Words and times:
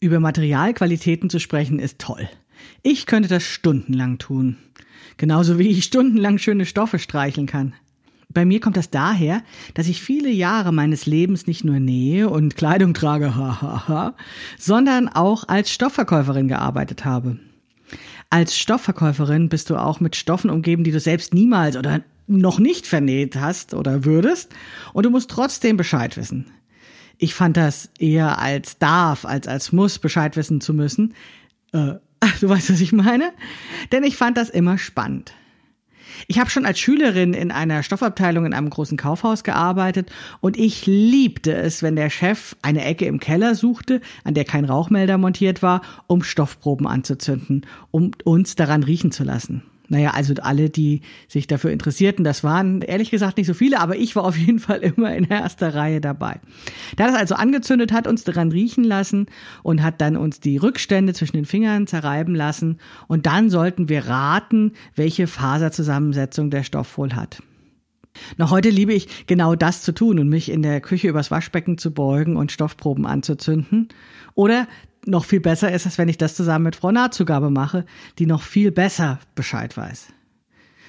Über 0.00 0.20
Materialqualitäten 0.20 1.28
zu 1.28 1.40
sprechen 1.40 1.80
ist 1.80 1.98
toll. 1.98 2.28
Ich 2.84 3.06
könnte 3.06 3.28
das 3.28 3.42
stundenlang 3.42 4.18
tun. 4.18 4.56
Genauso 5.16 5.58
wie 5.58 5.66
ich 5.66 5.82
stundenlang 5.82 6.38
schöne 6.38 6.66
Stoffe 6.66 7.00
streicheln 7.00 7.48
kann. 7.48 7.74
Bei 8.28 8.44
mir 8.44 8.60
kommt 8.60 8.76
das 8.76 8.90
daher, 8.90 9.42
dass 9.74 9.88
ich 9.88 10.00
viele 10.00 10.30
Jahre 10.30 10.70
meines 10.70 11.06
Lebens 11.06 11.48
nicht 11.48 11.64
nur 11.64 11.80
nähe 11.80 12.30
und 12.30 12.54
Kleidung 12.54 12.94
trage, 12.94 13.34
hahaha, 13.34 14.14
sondern 14.56 15.08
auch 15.08 15.48
als 15.48 15.72
Stoffverkäuferin 15.72 16.46
gearbeitet 16.46 17.04
habe. 17.04 17.40
Als 18.30 18.56
Stoffverkäuferin 18.56 19.48
bist 19.48 19.68
du 19.68 19.76
auch 19.76 19.98
mit 19.98 20.14
Stoffen 20.14 20.50
umgeben, 20.50 20.84
die 20.84 20.92
du 20.92 21.00
selbst 21.00 21.34
niemals 21.34 21.76
oder 21.76 22.02
noch 22.28 22.60
nicht 22.60 22.86
vernäht 22.86 23.34
hast 23.34 23.74
oder 23.74 24.04
würdest, 24.04 24.54
und 24.92 25.06
du 25.06 25.10
musst 25.10 25.30
trotzdem 25.30 25.76
Bescheid 25.76 26.16
wissen. 26.16 26.46
Ich 27.18 27.34
fand 27.34 27.56
das 27.56 27.90
eher 27.98 28.38
als 28.38 28.78
darf, 28.78 29.24
als 29.24 29.48
als 29.48 29.72
muss 29.72 29.98
Bescheid 29.98 30.36
wissen 30.36 30.60
zu 30.60 30.72
müssen. 30.72 31.14
Äh, 31.72 31.94
du 32.40 32.48
weißt, 32.48 32.70
was 32.70 32.80
ich 32.80 32.92
meine? 32.92 33.32
Denn 33.92 34.04
ich 34.04 34.16
fand 34.16 34.36
das 34.36 34.48
immer 34.48 34.78
spannend. 34.78 35.34
Ich 36.26 36.38
habe 36.38 36.50
schon 36.50 36.66
als 36.66 36.80
Schülerin 36.80 37.32
in 37.32 37.52
einer 37.52 37.82
Stoffabteilung 37.82 38.46
in 38.46 38.54
einem 38.54 38.70
großen 38.70 38.96
Kaufhaus 38.96 39.44
gearbeitet 39.44 40.10
und 40.40 40.56
ich 40.56 40.86
liebte 40.86 41.54
es, 41.54 41.82
wenn 41.82 41.96
der 41.96 42.10
Chef 42.10 42.56
eine 42.62 42.84
Ecke 42.84 43.04
im 43.04 43.20
Keller 43.20 43.54
suchte, 43.54 44.00
an 44.24 44.34
der 44.34 44.44
kein 44.44 44.64
Rauchmelder 44.64 45.18
montiert 45.18 45.62
war, 45.62 45.82
um 46.06 46.22
Stoffproben 46.22 46.86
anzuzünden, 46.86 47.66
um 47.90 48.12
uns 48.24 48.56
daran 48.56 48.82
riechen 48.82 49.12
zu 49.12 49.22
lassen. 49.22 49.62
Naja, 49.88 50.10
also 50.10 50.34
alle, 50.42 50.68
die 50.68 51.00
sich 51.28 51.46
dafür 51.46 51.70
interessierten, 51.70 52.22
das 52.22 52.44
waren 52.44 52.82
ehrlich 52.82 53.10
gesagt 53.10 53.38
nicht 53.38 53.46
so 53.46 53.54
viele, 53.54 53.80
aber 53.80 53.96
ich 53.96 54.14
war 54.16 54.24
auf 54.24 54.36
jeden 54.36 54.58
Fall 54.58 54.80
immer 54.80 55.14
in 55.14 55.24
erster 55.24 55.74
Reihe 55.74 56.00
dabei. 56.00 56.40
Da 56.96 57.06
das 57.06 57.16
also 57.16 57.34
angezündet 57.34 57.90
hat, 57.92 58.06
uns 58.06 58.24
daran 58.24 58.52
riechen 58.52 58.84
lassen 58.84 59.26
und 59.62 59.82
hat 59.82 60.00
dann 60.00 60.16
uns 60.16 60.40
die 60.40 60.58
Rückstände 60.58 61.14
zwischen 61.14 61.36
den 61.36 61.46
Fingern 61.46 61.86
zerreiben 61.86 62.34
lassen 62.34 62.78
und 63.06 63.24
dann 63.24 63.48
sollten 63.48 63.88
wir 63.88 64.06
raten, 64.06 64.72
welche 64.94 65.26
Faserzusammensetzung 65.26 66.50
der 66.50 66.64
Stoff 66.64 66.98
wohl 66.98 67.14
hat. 67.14 67.42
Noch 68.36 68.50
heute 68.50 68.70
liebe 68.70 68.92
ich 68.92 69.26
genau 69.26 69.54
das 69.54 69.82
zu 69.82 69.92
tun 69.92 70.18
und 70.18 70.28
mich 70.28 70.50
in 70.50 70.62
der 70.62 70.80
Küche 70.80 71.08
übers 71.08 71.30
Waschbecken 71.30 71.78
zu 71.78 71.92
beugen 71.92 72.36
und 72.36 72.52
Stoffproben 72.52 73.06
anzuzünden. 73.06 73.88
Oder 74.34 74.66
noch 75.06 75.24
viel 75.24 75.40
besser 75.40 75.72
ist 75.72 75.86
es, 75.86 75.98
wenn 75.98 76.08
ich 76.08 76.18
das 76.18 76.34
zusammen 76.34 76.64
mit 76.64 76.76
Frau 76.76 76.90
Nahtzugabe 76.90 77.50
mache, 77.50 77.84
die 78.18 78.26
noch 78.26 78.42
viel 78.42 78.70
besser 78.70 79.18
Bescheid 79.34 79.76
weiß. 79.76 80.08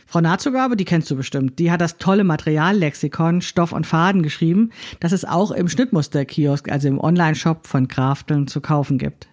Frau 0.06 0.22
Nahtzugabe, 0.22 0.76
die 0.76 0.86
kennst 0.86 1.12
du 1.12 1.16
bestimmt, 1.16 1.60
die 1.60 1.72
hat 1.72 1.82
das 1.82 1.98
tolle 1.98 2.24
Materiallexikon 2.24 3.42
Stoff 3.42 3.72
und 3.72 3.86
Faden 3.86 4.24
geschrieben, 4.24 4.72
das 5.00 5.12
es 5.12 5.24
auch 5.24 5.52
im 5.52 5.68
Schnittmusterkiosk, 5.68 6.72
also 6.72 6.88
im 6.88 7.00
Online-Shop 7.00 7.68
von 7.68 7.88
Krafteln 7.88 8.48
zu 8.48 8.60
kaufen 8.60 8.98
gibt. 8.98 9.28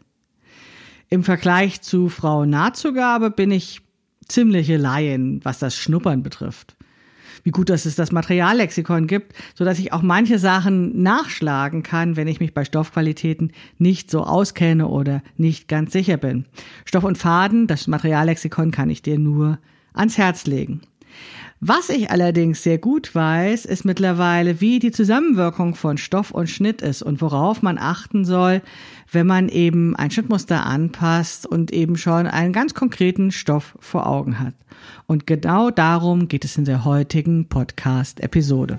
Im 1.09 1.25
Vergleich 1.25 1.81
zu 1.81 2.09
Frau 2.09 2.45
Nahtzugabe 2.45 3.31
bin 3.31 3.53
ich 3.53 3.81
ziemliche 4.29 4.77
Laien, 4.77 5.41
was 5.45 5.59
das 5.59 5.77
Schnuppern 5.77 6.23
betrifft 6.23 6.77
wie 7.47 7.53
gut, 7.53 7.71
dass 7.71 7.87
es 7.87 7.95
das 7.95 8.11
Materiallexikon 8.11 9.07
gibt, 9.07 9.33
so 9.55 9.65
dass 9.65 9.79
ich 9.79 9.93
auch 9.93 10.03
manche 10.03 10.41
Sachen 10.41 11.01
nachschlagen 11.01 11.85
kann, 11.85 12.17
wenn 12.17 12.27
ich 12.27 12.41
mich 12.41 12.53
bei 12.53 12.65
Stoffqualitäten 12.65 13.53
nicht 13.79 14.11
so 14.11 14.25
auskenne 14.25 14.89
oder 14.89 15.23
nicht 15.37 15.69
ganz 15.69 15.93
sicher 15.93 16.17
bin. 16.17 16.47
Stoff 16.85 17.05
und 17.05 17.19
Faden, 17.19 17.69
das 17.69 17.87
Materiallexikon 17.87 18.73
kann 18.73 18.91
ich 18.91 19.01
dir 19.01 19.17
nur 19.21 19.61
ans 19.95 20.19
Herz 20.19 20.47
legen. 20.47 20.81
Was 21.61 21.89
ich 21.89 22.11
allerdings 22.11 22.63
sehr 22.63 22.77
gut 22.77 23.15
weiß, 23.15 23.65
ist 23.65 23.87
mittlerweile, 23.87 24.61
wie 24.61 24.79
die 24.79 24.91
Zusammenwirkung 24.91 25.75
von 25.75 25.97
Stoff 25.97 26.31
und 26.31 26.51
Schnitt 26.51 26.83
ist 26.83 27.03
und 27.03 27.23
worauf 27.23 27.63
man 27.63 27.79
achten 27.79 28.27
soll, 28.27 28.61
wenn 29.11 29.27
man 29.27 29.49
eben 29.49 29.97
ein 29.97 30.11
Schnittmuster 30.11 30.67
anpasst 30.67 31.47
und 31.47 31.73
eben 31.73 31.97
schon 31.97 32.27
einen 32.27 32.53
ganz 32.53 32.75
konkreten 32.75 33.31
Stoff 33.31 33.75
vor 33.81 34.07
Augen 34.07 34.39
hat. 34.39 34.55
Und 35.07 35.27
genau 35.27 35.71
darum 35.71 36.29
geht 36.29 36.45
es 36.45 36.59
in 36.59 36.67
der 36.67 36.85
heutigen 36.85 37.49
Podcast-Episode. 37.49 38.79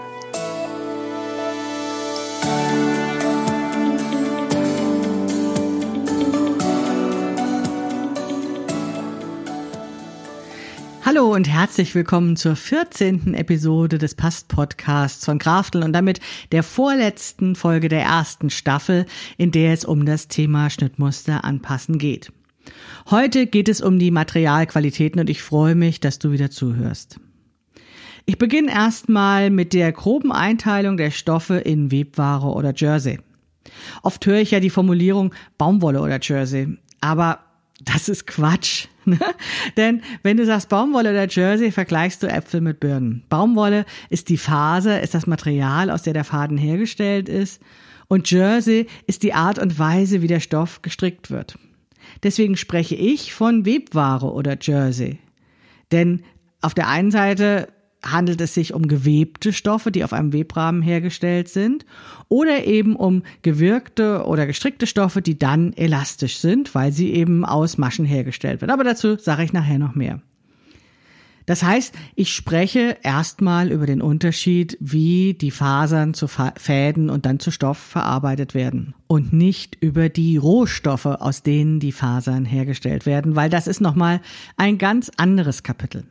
Hallo 11.13 11.33
und 11.33 11.49
herzlich 11.49 11.93
willkommen 11.93 12.37
zur 12.37 12.55
14. 12.55 13.33
Episode 13.33 13.97
des 13.97 14.15
Past-Podcasts 14.15 15.25
von 15.25 15.39
Krafteln 15.39 15.83
und 15.83 15.91
damit 15.91 16.21
der 16.53 16.63
vorletzten 16.63 17.55
Folge 17.55 17.89
der 17.89 18.03
ersten 18.03 18.49
Staffel, 18.49 19.05
in 19.37 19.51
der 19.51 19.73
es 19.73 19.83
um 19.83 20.05
das 20.05 20.29
Thema 20.29 20.69
Schnittmuster 20.69 21.43
anpassen 21.43 21.97
geht. 21.97 22.31
Heute 23.09 23.45
geht 23.45 23.67
es 23.67 23.81
um 23.81 23.99
die 23.99 24.09
Materialqualitäten 24.09 25.19
und 25.19 25.29
ich 25.29 25.41
freue 25.41 25.75
mich, 25.75 25.99
dass 25.99 26.17
du 26.17 26.31
wieder 26.31 26.49
zuhörst. 26.49 27.19
Ich 28.25 28.37
beginne 28.37 28.71
erstmal 28.71 29.49
mit 29.49 29.73
der 29.73 29.91
groben 29.91 30.31
Einteilung 30.31 30.95
der 30.95 31.11
Stoffe 31.11 31.57
in 31.57 31.91
Webware 31.91 32.45
oder 32.45 32.71
Jersey. 32.73 33.19
Oft 34.01 34.25
höre 34.25 34.39
ich 34.39 34.51
ja 34.51 34.61
die 34.61 34.69
Formulierung 34.69 35.35
Baumwolle 35.57 35.99
oder 35.99 36.19
Jersey, 36.21 36.77
aber 37.01 37.39
das 37.83 38.07
ist 38.07 38.27
Quatsch. 38.27 38.87
Ne? 39.05 39.17
Denn 39.77 40.03
wenn 40.21 40.37
du 40.37 40.45
sagst 40.45 40.69
Baumwolle 40.69 41.09
oder 41.09 41.27
Jersey, 41.27 41.71
vergleichst 41.71 42.21
du 42.21 42.27
Äpfel 42.27 42.61
mit 42.61 42.79
Birnen. 42.79 43.23
Baumwolle 43.29 43.85
ist 44.09 44.29
die 44.29 44.37
Faser, 44.37 45.01
ist 45.01 45.15
das 45.15 45.25
Material, 45.25 45.89
aus 45.89 46.03
der 46.03 46.13
der 46.13 46.23
Faden 46.23 46.57
hergestellt 46.57 47.27
ist. 47.27 47.61
Und 48.07 48.29
Jersey 48.29 48.87
ist 49.07 49.23
die 49.23 49.33
Art 49.33 49.57
und 49.57 49.79
Weise, 49.79 50.21
wie 50.21 50.27
der 50.27 50.39
Stoff 50.39 50.83
gestrickt 50.83 51.31
wird. 51.31 51.57
Deswegen 52.23 52.57
spreche 52.57 52.95
ich 52.95 53.33
von 53.33 53.65
Webware 53.65 54.31
oder 54.31 54.57
Jersey. 54.61 55.17
Denn 55.91 56.23
auf 56.61 56.73
der 56.73 56.87
einen 56.87 57.11
Seite 57.11 57.69
handelt 58.03 58.41
es 58.41 58.53
sich 58.53 58.73
um 58.73 58.87
gewebte 58.87 59.53
Stoffe, 59.53 59.91
die 59.91 60.03
auf 60.03 60.13
einem 60.13 60.33
Webrahmen 60.33 60.81
hergestellt 60.81 61.49
sind, 61.49 61.85
oder 62.29 62.65
eben 62.65 62.95
um 62.95 63.23
gewirkte 63.41 64.25
oder 64.25 64.47
gestrickte 64.47 64.87
Stoffe, 64.87 65.21
die 65.21 65.37
dann 65.37 65.73
elastisch 65.73 66.37
sind, 66.37 66.73
weil 66.73 66.91
sie 66.91 67.11
eben 67.13 67.45
aus 67.45 67.77
Maschen 67.77 68.05
hergestellt 68.05 68.61
werden. 68.61 68.71
Aber 68.71 68.83
dazu 68.83 69.17
sage 69.17 69.43
ich 69.43 69.53
nachher 69.53 69.79
noch 69.79 69.95
mehr. 69.95 70.21
Das 71.47 71.63
heißt, 71.63 71.93
ich 72.15 72.33
spreche 72.33 72.97
erstmal 73.03 73.71
über 73.71 73.85
den 73.85 74.01
Unterschied, 74.01 74.77
wie 74.79 75.33
die 75.33 75.51
Fasern 75.51 76.13
zu 76.13 76.27
Fäden 76.27 77.09
und 77.09 77.25
dann 77.25 77.39
zu 77.39 77.51
Stoff 77.51 77.77
verarbeitet 77.77 78.53
werden 78.53 78.93
und 79.07 79.33
nicht 79.33 79.75
über 79.81 80.09
die 80.09 80.37
Rohstoffe, 80.37 81.07
aus 81.07 81.41
denen 81.41 81.79
die 81.79 81.91
Fasern 81.91 82.45
hergestellt 82.45 83.05
werden, 83.05 83.35
weil 83.35 83.49
das 83.49 83.67
ist 83.67 83.81
nochmal 83.81 84.21
ein 84.55 84.77
ganz 84.77 85.11
anderes 85.17 85.63
Kapitel. 85.63 86.03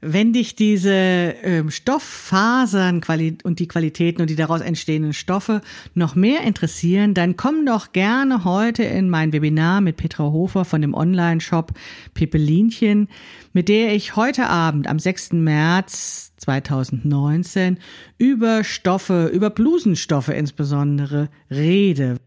Wenn 0.00 0.32
dich 0.32 0.54
diese 0.54 0.92
ähm, 0.92 1.72
Stofffasern 1.72 3.00
und 3.42 3.58
die 3.58 3.66
Qualitäten 3.66 4.20
und 4.22 4.30
die 4.30 4.36
daraus 4.36 4.60
entstehenden 4.60 5.12
Stoffe 5.12 5.60
noch 5.94 6.14
mehr 6.14 6.42
interessieren, 6.42 7.14
dann 7.14 7.36
komm 7.36 7.66
doch 7.66 7.90
gerne 7.92 8.44
heute 8.44 8.84
in 8.84 9.10
mein 9.10 9.32
Webinar 9.32 9.80
mit 9.80 9.96
Petra 9.96 10.22
Hofer 10.22 10.64
von 10.64 10.82
dem 10.82 10.94
Online-Shop 10.94 11.72
Pippelinchen, 12.14 13.08
mit 13.52 13.68
der 13.68 13.92
ich 13.92 14.14
heute 14.14 14.46
Abend 14.46 14.86
am 14.86 15.00
6. 15.00 15.32
März 15.32 16.32
2019 16.36 17.78
über 18.18 18.62
Stoffe, 18.62 19.26
über 19.34 19.50
Blusenstoffe 19.50 20.28
insbesondere 20.28 21.28
rede. 21.50 22.18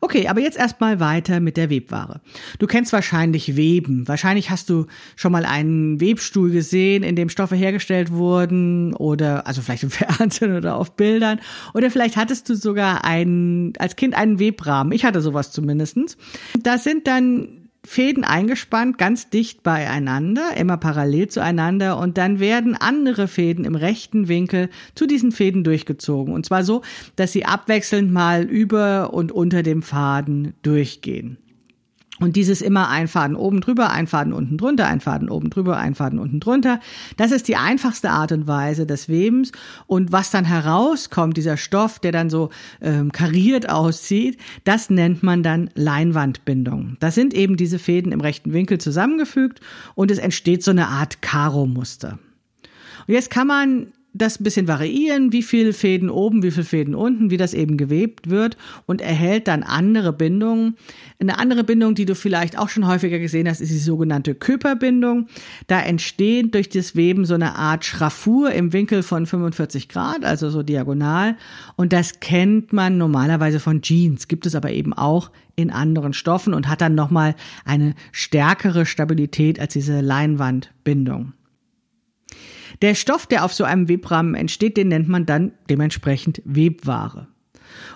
Okay, 0.00 0.28
aber 0.28 0.40
jetzt 0.40 0.58
erstmal 0.58 1.00
weiter 1.00 1.40
mit 1.40 1.56
der 1.56 1.70
Webware. 1.70 2.20
Du 2.58 2.66
kennst 2.66 2.92
wahrscheinlich 2.92 3.56
Weben. 3.56 4.06
Wahrscheinlich 4.08 4.50
hast 4.50 4.70
du 4.70 4.86
schon 5.16 5.32
mal 5.32 5.44
einen 5.44 6.00
Webstuhl 6.00 6.50
gesehen, 6.50 7.02
in 7.02 7.16
dem 7.16 7.28
Stoffe 7.28 7.56
hergestellt 7.56 8.10
wurden 8.12 8.94
oder 8.94 9.46
also 9.46 9.62
vielleicht 9.62 9.82
im 9.82 9.90
Fernsehen 9.96 10.56
oder 10.56 10.76
auf 10.76 10.96
Bildern 10.96 11.40
oder 11.74 11.90
vielleicht 11.90 12.16
hattest 12.16 12.48
du 12.48 12.54
sogar 12.54 13.04
einen 13.04 13.72
als 13.78 13.96
Kind 13.96 14.14
einen 14.14 14.38
Webrahmen. 14.38 14.92
Ich 14.92 15.04
hatte 15.04 15.20
sowas 15.20 15.52
zumindestens. 15.52 16.16
Das 16.62 16.84
sind 16.84 17.06
dann 17.06 17.65
Fäden 17.86 18.24
eingespannt, 18.24 18.98
ganz 18.98 19.30
dicht 19.30 19.62
beieinander, 19.62 20.56
immer 20.56 20.76
parallel 20.76 21.28
zueinander 21.28 21.98
und 21.98 22.18
dann 22.18 22.40
werden 22.40 22.76
andere 22.76 23.28
Fäden 23.28 23.64
im 23.64 23.74
rechten 23.74 24.28
Winkel 24.28 24.68
zu 24.94 25.06
diesen 25.06 25.32
Fäden 25.32 25.64
durchgezogen. 25.64 26.34
Und 26.34 26.44
zwar 26.44 26.64
so, 26.64 26.82
dass 27.14 27.32
sie 27.32 27.44
abwechselnd 27.44 28.12
mal 28.12 28.42
über 28.42 29.14
und 29.14 29.32
unter 29.32 29.62
dem 29.62 29.82
Faden 29.82 30.54
durchgehen. 30.62 31.38
Und 32.18 32.36
dieses 32.36 32.62
immer 32.62 32.88
ein 32.88 33.08
Faden 33.08 33.36
oben 33.36 33.60
drüber, 33.60 33.90
ein 33.90 34.06
Faden 34.06 34.32
unten 34.32 34.56
drunter, 34.56 34.86
ein 34.86 35.00
Faden 35.00 35.28
oben 35.28 35.50
drüber, 35.50 35.76
ein 35.76 35.94
Faden 35.94 36.18
unten 36.18 36.40
drunter. 36.40 36.80
Das 37.16 37.30
ist 37.30 37.46
die 37.48 37.56
einfachste 37.56 38.10
Art 38.10 38.32
und 38.32 38.46
Weise 38.46 38.86
des 38.86 39.08
Webens. 39.08 39.52
Und 39.86 40.12
was 40.12 40.30
dann 40.30 40.44
herauskommt, 40.46 41.36
dieser 41.36 41.56
Stoff, 41.56 41.98
der 41.98 42.12
dann 42.12 42.30
so 42.30 42.50
ähm, 42.80 43.12
kariert 43.12 43.68
aussieht, 43.68 44.38
das 44.64 44.88
nennt 44.88 45.22
man 45.22 45.42
dann 45.42 45.70
Leinwandbindung. 45.74 46.96
Das 47.00 47.14
sind 47.14 47.34
eben 47.34 47.56
diese 47.56 47.78
Fäden 47.78 48.12
im 48.12 48.20
rechten 48.20 48.52
Winkel 48.52 48.78
zusammengefügt 48.78 49.60
und 49.94 50.10
es 50.10 50.18
entsteht 50.18 50.62
so 50.62 50.70
eine 50.70 50.88
Art 50.88 51.20
Karo-Muster. 51.20 52.18
Und 53.06 53.14
jetzt 53.14 53.30
kann 53.30 53.46
man 53.46 53.92
das 54.18 54.40
ein 54.40 54.44
bisschen 54.44 54.68
variieren, 54.68 55.32
wie 55.32 55.42
viel 55.42 55.72
Fäden 55.72 56.10
oben, 56.10 56.42
wie 56.42 56.50
viel 56.50 56.64
Fäden 56.64 56.94
unten, 56.94 57.30
wie 57.30 57.36
das 57.36 57.54
eben 57.54 57.76
gewebt 57.76 58.30
wird 58.30 58.56
und 58.86 59.00
erhält 59.00 59.48
dann 59.48 59.62
andere 59.62 60.12
Bindungen. 60.12 60.76
Eine 61.18 61.38
andere 61.38 61.64
Bindung, 61.64 61.94
die 61.94 62.04
du 62.04 62.14
vielleicht 62.14 62.58
auch 62.58 62.68
schon 62.68 62.86
häufiger 62.86 63.18
gesehen 63.18 63.48
hast, 63.48 63.60
ist 63.60 63.72
die 63.72 63.78
sogenannte 63.78 64.34
Köperbindung. 64.34 65.28
Da 65.66 65.80
entsteht 65.80 66.54
durch 66.54 66.68
das 66.68 66.96
Weben 66.96 67.24
so 67.24 67.34
eine 67.34 67.56
Art 67.56 67.84
Schraffur 67.84 68.52
im 68.52 68.72
Winkel 68.72 69.02
von 69.02 69.26
45 69.26 69.88
Grad, 69.88 70.24
also 70.24 70.50
so 70.50 70.62
diagonal. 70.62 71.36
Und 71.76 71.92
das 71.92 72.20
kennt 72.20 72.72
man 72.72 72.98
normalerweise 72.98 73.60
von 73.60 73.82
Jeans, 73.82 74.28
gibt 74.28 74.46
es 74.46 74.54
aber 74.54 74.70
eben 74.70 74.92
auch 74.92 75.30
in 75.56 75.70
anderen 75.70 76.12
Stoffen 76.12 76.54
und 76.54 76.68
hat 76.68 76.82
dann 76.82 76.94
nochmal 76.94 77.34
eine 77.64 77.94
stärkere 78.12 78.86
Stabilität 78.86 79.58
als 79.58 79.72
diese 79.72 80.00
Leinwandbindung. 80.00 81.32
Der 82.82 82.94
Stoff, 82.94 83.26
der 83.26 83.44
auf 83.44 83.52
so 83.52 83.64
einem 83.64 83.88
Webrahmen 83.88 84.34
entsteht, 84.34 84.76
den 84.76 84.88
nennt 84.88 85.08
man 85.08 85.26
dann 85.26 85.52
dementsprechend 85.70 86.42
Webware. 86.44 87.28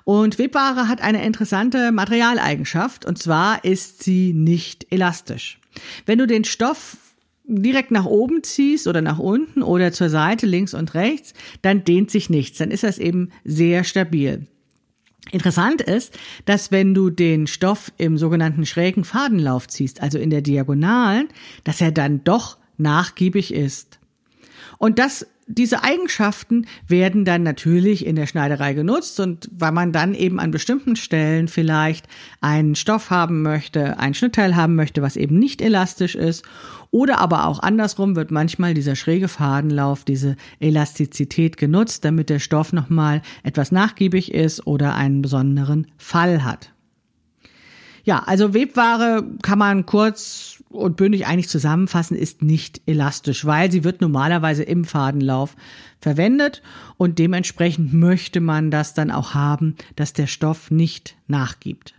Und 0.05 0.39
Webware 0.39 0.89
hat 0.89 1.01
eine 1.01 1.25
interessante 1.25 1.93
Materialeigenschaft, 1.93 3.05
und 3.05 3.19
zwar 3.19 3.65
ist 3.65 4.03
sie 4.03 4.33
nicht 4.33 4.87
elastisch. 4.91 5.61
Wenn 6.07 6.19
du 6.19 6.27
den 6.27 6.45
Stoff 6.45 6.97
direkt 7.45 7.91
nach 7.91 8.05
oben 8.05 8.43
ziehst 8.43 8.87
oder 8.87 9.03
nach 9.03 9.19
unten 9.19 9.63
oder 9.63 9.93
zur 9.93 10.09
Seite, 10.09 10.47
links 10.47 10.75
und 10.75 10.95
rechts, 10.95 11.35
dann 11.63 11.85
dehnt 11.85 12.11
sich 12.11 12.31
nichts. 12.31 12.59
Dann 12.59 12.71
ist 12.71 12.85
das 12.85 12.99
eben 12.99 13.31
sehr 13.45 13.85
stabil. 13.85 14.47
Interessant 15.33 15.81
ist, 15.81 16.19
dass 16.45 16.73
wenn 16.73 16.95
du 16.95 17.11
den 17.11 17.47
Stoff 17.47 17.93
im 17.99 18.19
sogenannten 18.19 18.67
schrägen 18.67 19.05
Fadenlauf 19.05 19.69
ziehst, 19.69 20.03
also 20.03 20.19
in 20.19 20.31
der 20.31 20.43
Diagonalen, 20.43 21.29
dass 21.65 21.81
er 21.81 21.93
dann 21.93 22.25
doch 22.25 22.59
nachgiebig 22.79 23.53
ist. 23.53 24.00
Und 24.81 24.99
das, 24.99 25.27
diese 25.47 25.85
Eigenschaften 25.85 26.65
werden 26.89 27.27
dann 27.27 27.43
natürlich 27.43 28.07
in 28.07 28.17
der 28.17 28.27
Schneiderei 28.27 28.73
genutzt 28.73 29.21
und 29.21 29.51
weil 29.53 29.73
man 29.73 29.93
dann 29.93 30.15
eben 30.15 30.41
an 30.41 30.53
bestimmten 30.53 30.97
Stellen 30.97 31.49
vielleicht 31.49 32.07
einen 32.41 32.75
Stoff 32.75 33.11
haben 33.11 33.43
möchte, 33.43 33.99
ein 33.99 34.15
Schnittteil 34.15 34.57
haben 34.57 34.77
möchte, 34.77 35.03
was 35.03 35.17
eben 35.17 35.39
nicht 35.39 35.61
elastisch 35.61 36.15
ist 36.15 36.47
oder 36.91 37.19
aber 37.19 37.45
auch 37.45 37.61
andersrum 37.61 38.17
wird 38.17 38.31
manchmal 38.31 38.73
dieser 38.73 38.97
schräge 38.97 39.29
Fadenlauf, 39.29 40.05
diese 40.05 40.37
Elastizität 40.61 41.59
genutzt, 41.59 42.07
damit 42.07 42.31
der 42.31 42.39
Stoff 42.39 42.73
nochmal 42.73 43.21
etwas 43.43 43.73
nachgiebig 43.73 44.33
ist 44.33 44.67
oder 44.67 44.95
einen 44.95 45.21
besonderen 45.21 45.89
Fall 45.99 46.43
hat. 46.43 46.73
Ja, 48.05 48.21
also 48.21 48.55
Webware 48.55 49.23
kann 49.43 49.59
man 49.59 49.85
kurz 49.85 50.60
und 50.71 50.97
bündig 50.97 51.27
eigentlich 51.27 51.49
zusammenfassen, 51.49 52.17
ist 52.17 52.43
nicht 52.43 52.81
elastisch, 52.87 53.45
weil 53.45 53.71
sie 53.71 53.85
wird 53.85 54.01
normalerweise 54.01 54.63
im 54.63 54.85
Fadenlauf 54.85 55.57
verwendet 56.01 56.63
und 56.97 57.19
dementsprechend 57.19 57.93
möchte 57.93 58.41
man 58.41 58.71
das 58.71 58.95
dann 58.95 59.11
auch 59.11 59.35
haben, 59.35 59.75
dass 59.97 60.13
der 60.13 60.29
Stoff 60.29 60.71
nicht 60.71 61.17
nachgibt. 61.27 61.95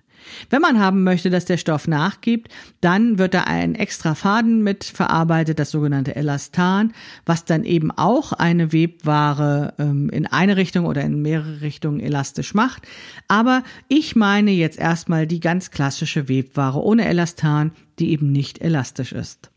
Wenn 0.50 0.62
man 0.62 0.80
haben 0.80 1.04
möchte, 1.04 1.30
dass 1.30 1.46
der 1.46 1.58
Stoff 1.58 1.88
nachgibt, 1.88 2.52
dann 2.82 3.18
wird 3.18 3.34
da 3.34 3.44
ein 3.44 3.76
extra 3.76 4.16
Faden 4.16 4.64
mit 4.64 4.84
verarbeitet, 4.84 5.60
das 5.60 5.72
sogenannte 5.72 6.16
Elastan, 6.16 6.94
was 7.26 7.46
dann 7.46 7.64
eben 7.64 7.92
auch 7.92 8.34
eine 8.34 8.74
Webware 8.74 9.74
ähm, 9.78 10.10
in 10.10 10.26
eine 10.26 10.58
Richtung 10.58 10.86
oder 10.86 11.02
in 11.02 11.22
mehrere 11.22 11.62
Richtungen 11.62 12.00
elastisch 12.00 12.54
macht. 12.54 12.88
Aber 13.28 13.64
ich 13.88 14.16
meine 14.16 14.52
jetzt 14.52 14.80
erstmal 14.80 15.28
die 15.28 15.40
ganz 15.40 15.72
klassische 15.72 16.28
Webware 16.30 16.82
ohne 16.82 17.06
Elastan, 17.06 17.72
die 18.00 18.12
eben 18.12 18.32
nicht 18.32 18.62
elastisch 18.62 19.12
ist. 19.12 19.51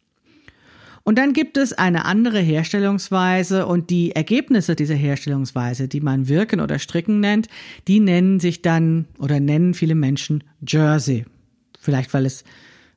Und 1.05 1.19
dann 1.19 1.35
gibt 1.35 1.59
es 1.59 1.75
eine 1.75 2.07
andere 2.07 2.41
Herstellungsweise 2.41 3.67
und 3.67 3.91
die 3.91 4.13
Ergebnisse 4.13 4.75
dieser 4.75 4.95
Herstellungsweise, 4.95 5.87
die 5.87 6.01
man 6.01 6.29
Wirken 6.29 6.61
oder 6.61 6.79
Stricken 6.79 7.21
nennt, 7.21 7.49
die 7.87 8.01
nennen 8.01 8.41
sich 8.41 8.63
dann 8.63 9.05
oder 9.19 9.39
nennen 9.39 9.75
viele 9.75 9.95
Menschen 9.95 10.45
Jersey. 10.67 11.27
Vielleicht 11.79 12.15
weil 12.15 12.25
es 12.25 12.43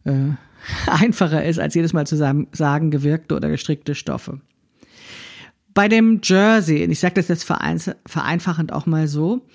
äh, 0.05 0.31
einfacher 0.87 1.43
ist, 1.43 1.59
als 1.59 1.75
jedes 1.75 1.91
Mal 1.91 2.07
zu 2.07 2.15
sagen, 2.15 2.91
gewirkte 2.91 3.35
oder 3.35 3.49
gestrickte 3.49 3.93
Stoffe. 3.93 4.39
Bei 5.77 5.87
dem 5.87 6.21
Jersey, 6.23 6.83
und 6.83 6.89
ich 6.89 6.99
sage 6.99 7.13
das 7.13 7.27
jetzt 7.27 7.43
vereinfachend 7.43 8.73
auch 8.73 8.87
mal 8.87 9.07
so, 9.07 9.45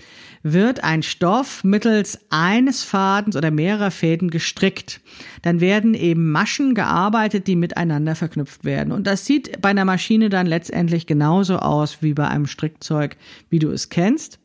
wird 0.44 0.84
ein 0.84 1.02
Stoff 1.02 1.64
mittels 1.64 2.20
eines 2.30 2.84
Fadens 2.84 3.34
oder 3.34 3.50
mehrerer 3.50 3.90
Fäden 3.90 4.30
gestrickt. 4.30 5.00
Dann 5.42 5.60
werden 5.60 5.94
eben 5.94 6.30
Maschen 6.30 6.76
gearbeitet, 6.76 7.48
die 7.48 7.56
miteinander 7.56 8.14
verknüpft 8.14 8.64
werden. 8.64 8.92
Und 8.92 9.08
das 9.08 9.26
sieht 9.26 9.60
bei 9.60 9.70
einer 9.70 9.84
Maschine 9.84 10.28
dann 10.28 10.46
letztendlich 10.46 11.08
genauso 11.08 11.56
aus 11.56 12.02
wie 12.02 12.14
bei 12.14 12.28
einem 12.28 12.46
Strickzeug, 12.46 13.16
wie 13.50 13.58
du 13.58 13.72
es 13.72 13.88
kennst. 13.88 14.38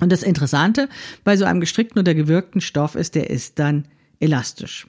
Und 0.00 0.12
das 0.12 0.22
Interessante 0.22 0.86
bei 1.24 1.34
so 1.38 1.46
einem 1.46 1.60
gestrickten 1.60 1.98
oder 1.98 2.12
gewirkten 2.12 2.60
Stoff 2.60 2.94
ist, 2.94 3.14
der 3.14 3.30
ist 3.30 3.58
dann 3.58 3.86
elastisch. 4.18 4.86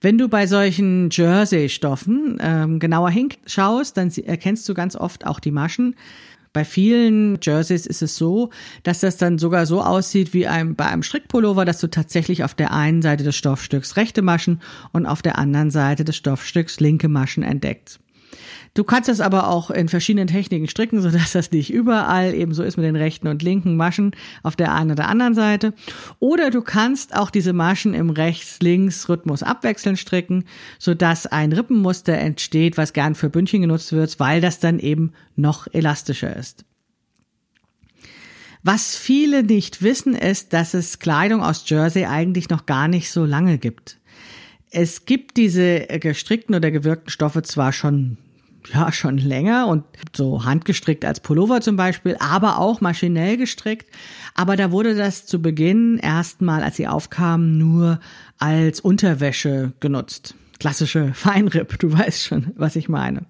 Wenn 0.00 0.16
du 0.16 0.28
bei 0.28 0.46
solchen 0.46 1.10
Jersey-Stoffen 1.10 2.38
ähm, 2.40 2.78
genauer 2.78 3.10
hinschaust, 3.10 3.96
dann 3.96 4.10
erkennst 4.10 4.68
du 4.68 4.74
ganz 4.74 4.94
oft 4.94 5.26
auch 5.26 5.40
die 5.40 5.50
Maschen. 5.50 5.96
Bei 6.52 6.64
vielen 6.64 7.38
Jerseys 7.42 7.86
ist 7.86 8.02
es 8.02 8.16
so, 8.16 8.50
dass 8.82 9.00
das 9.00 9.16
dann 9.16 9.38
sogar 9.38 9.66
so 9.66 9.82
aussieht 9.82 10.32
wie 10.34 10.46
ein, 10.46 10.76
bei 10.76 10.86
einem 10.86 11.02
Strickpullover, 11.02 11.64
dass 11.64 11.80
du 11.80 11.88
tatsächlich 11.88 12.42
auf 12.44 12.54
der 12.54 12.72
einen 12.72 13.02
Seite 13.02 13.24
des 13.24 13.36
Stoffstücks 13.36 13.96
rechte 13.96 14.22
Maschen 14.22 14.60
und 14.92 15.06
auf 15.06 15.20
der 15.20 15.38
anderen 15.38 15.70
Seite 15.70 16.04
des 16.04 16.16
Stoffstücks 16.16 16.80
linke 16.80 17.08
Maschen 17.08 17.42
entdeckst. 17.42 18.00
Du 18.78 18.84
kannst 18.84 19.08
das 19.08 19.20
aber 19.20 19.48
auch 19.48 19.72
in 19.72 19.88
verschiedenen 19.88 20.28
Techniken 20.28 20.68
stricken, 20.68 21.02
sodass 21.02 21.32
das 21.32 21.50
nicht 21.50 21.72
überall 21.72 22.32
eben 22.32 22.54
so 22.54 22.62
ist 22.62 22.76
mit 22.76 22.86
den 22.86 22.94
rechten 22.94 23.26
und 23.26 23.42
linken 23.42 23.74
Maschen 23.74 24.12
auf 24.44 24.54
der 24.54 24.72
einen 24.72 24.92
oder 24.92 25.08
anderen 25.08 25.34
Seite. 25.34 25.74
Oder 26.20 26.50
du 26.50 26.62
kannst 26.62 27.12
auch 27.16 27.30
diese 27.30 27.52
Maschen 27.52 27.92
im 27.92 28.10
Rechts-Links-Rhythmus 28.10 29.42
abwechselnd 29.42 29.98
stricken, 29.98 30.44
sodass 30.78 31.26
ein 31.26 31.52
Rippenmuster 31.52 32.16
entsteht, 32.16 32.76
was 32.76 32.92
gern 32.92 33.16
für 33.16 33.28
Bündchen 33.30 33.62
genutzt 33.62 33.90
wird, 33.90 34.20
weil 34.20 34.40
das 34.40 34.60
dann 34.60 34.78
eben 34.78 35.10
noch 35.34 35.66
elastischer 35.72 36.36
ist. 36.36 36.64
Was 38.62 38.96
viele 38.96 39.42
nicht 39.42 39.82
wissen, 39.82 40.14
ist, 40.14 40.52
dass 40.52 40.74
es 40.74 41.00
Kleidung 41.00 41.42
aus 41.42 41.64
Jersey 41.66 42.04
eigentlich 42.04 42.48
noch 42.48 42.64
gar 42.64 42.86
nicht 42.86 43.10
so 43.10 43.24
lange 43.24 43.58
gibt. 43.58 43.98
Es 44.70 45.04
gibt 45.04 45.36
diese 45.36 45.80
gestrickten 45.80 46.54
oder 46.54 46.70
gewirkten 46.70 47.10
Stoffe 47.10 47.42
zwar 47.42 47.72
schon 47.72 48.18
ja 48.72 48.92
schon 48.92 49.18
länger 49.18 49.66
und 49.68 49.84
so 50.14 50.44
handgestrickt 50.44 51.04
als 51.04 51.20
Pullover 51.20 51.60
zum 51.60 51.76
Beispiel, 51.76 52.16
aber 52.18 52.58
auch 52.58 52.80
maschinell 52.80 53.36
gestrickt. 53.36 53.88
Aber 54.34 54.56
da 54.56 54.70
wurde 54.70 54.94
das 54.94 55.26
zu 55.26 55.40
Beginn 55.40 55.98
erstmal, 55.98 56.62
als 56.62 56.76
sie 56.76 56.88
aufkamen, 56.88 57.58
nur 57.58 58.00
als 58.38 58.80
Unterwäsche 58.80 59.72
genutzt 59.80 60.34
klassische 60.58 61.12
Feinripp, 61.14 61.78
du 61.78 61.92
weißt 61.92 62.24
schon, 62.24 62.52
was 62.56 62.76
ich 62.76 62.88
meine. 62.88 63.22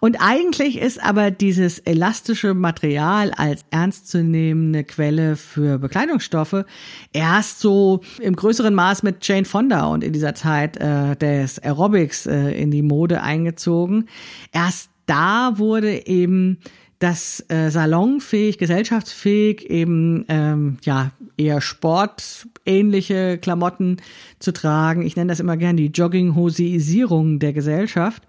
Und 0.00 0.16
eigentlich 0.20 0.78
ist 0.78 1.02
aber 1.02 1.30
dieses 1.30 1.78
elastische 1.78 2.54
Material 2.54 3.32
als 3.32 3.64
ernstzunehmende 3.70 4.84
Quelle 4.84 5.36
für 5.36 5.78
Bekleidungsstoffe 5.78 6.64
erst 7.12 7.60
so 7.60 8.00
im 8.20 8.34
größeren 8.34 8.74
Maß 8.74 9.02
mit 9.02 9.26
Jane 9.26 9.44
Fonda 9.44 9.86
und 9.86 10.02
in 10.02 10.12
dieser 10.12 10.34
Zeit 10.34 10.76
äh, 10.78 11.16
des 11.16 11.58
Aerobics 11.58 12.26
äh, 12.26 12.50
in 12.50 12.70
die 12.70 12.82
Mode 12.82 13.22
eingezogen. 13.22 14.08
Erst 14.52 14.90
da 15.06 15.58
wurde 15.58 16.06
eben 16.06 16.58
das 17.04 17.44
äh, 17.50 17.70
salonfähig, 17.70 18.56
gesellschaftsfähig, 18.56 19.68
eben 19.68 20.24
ähm, 20.28 20.78
ja 20.84 21.10
eher 21.36 21.60
sportähnliche 21.60 23.36
Klamotten 23.36 23.98
zu 24.38 24.54
tragen. 24.54 25.02
Ich 25.02 25.14
nenne 25.14 25.28
das 25.28 25.38
immer 25.38 25.58
gern 25.58 25.76
die 25.76 25.88
Jogginghosisierung 25.88 27.40
der 27.40 27.52
Gesellschaft. 27.52 28.22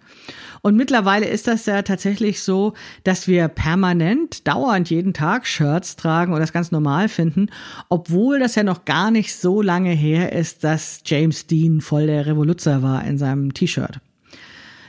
Und 0.62 0.76
mittlerweile 0.76 1.26
ist 1.26 1.48
das 1.48 1.66
ja 1.68 1.84
tatsächlich 1.84 2.42
so, 2.42 2.74
dass 3.06 3.30
wir 3.30 3.48
permanent, 3.48 4.46
dauernd 4.46 4.90
jeden 4.90 5.14
Tag 5.14 5.48
Shirts 5.48 5.96
tragen 5.96 6.34
und 6.34 6.42
das 6.42 6.52
ganz 6.52 6.72
normal 6.72 7.08
finden, 7.08 7.48
obwohl 7.88 8.40
das 8.40 8.56
ja 8.56 8.64
noch 8.64 8.84
gar 8.84 9.10
nicht 9.10 9.38
so 9.38 9.62
lange 9.62 9.92
her 9.92 10.34
ist, 10.34 10.66
dass 10.66 11.02
James 11.06 11.48
Dean 11.48 11.80
voll 11.80 12.08
der 12.08 12.26
Revoluzer 12.26 12.84
war 12.84 13.06
in 13.06 13.18
seinem 13.18 13.54
T-Shirt. 13.54 14.02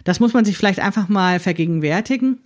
Das 0.03 0.21
muss 0.21 0.35
man 0.35 0.45
sich 0.45 0.57
vielleicht 0.57 0.79
einfach 0.79 1.09
mal 1.09 1.41
vergegenwärtigen 1.41 2.39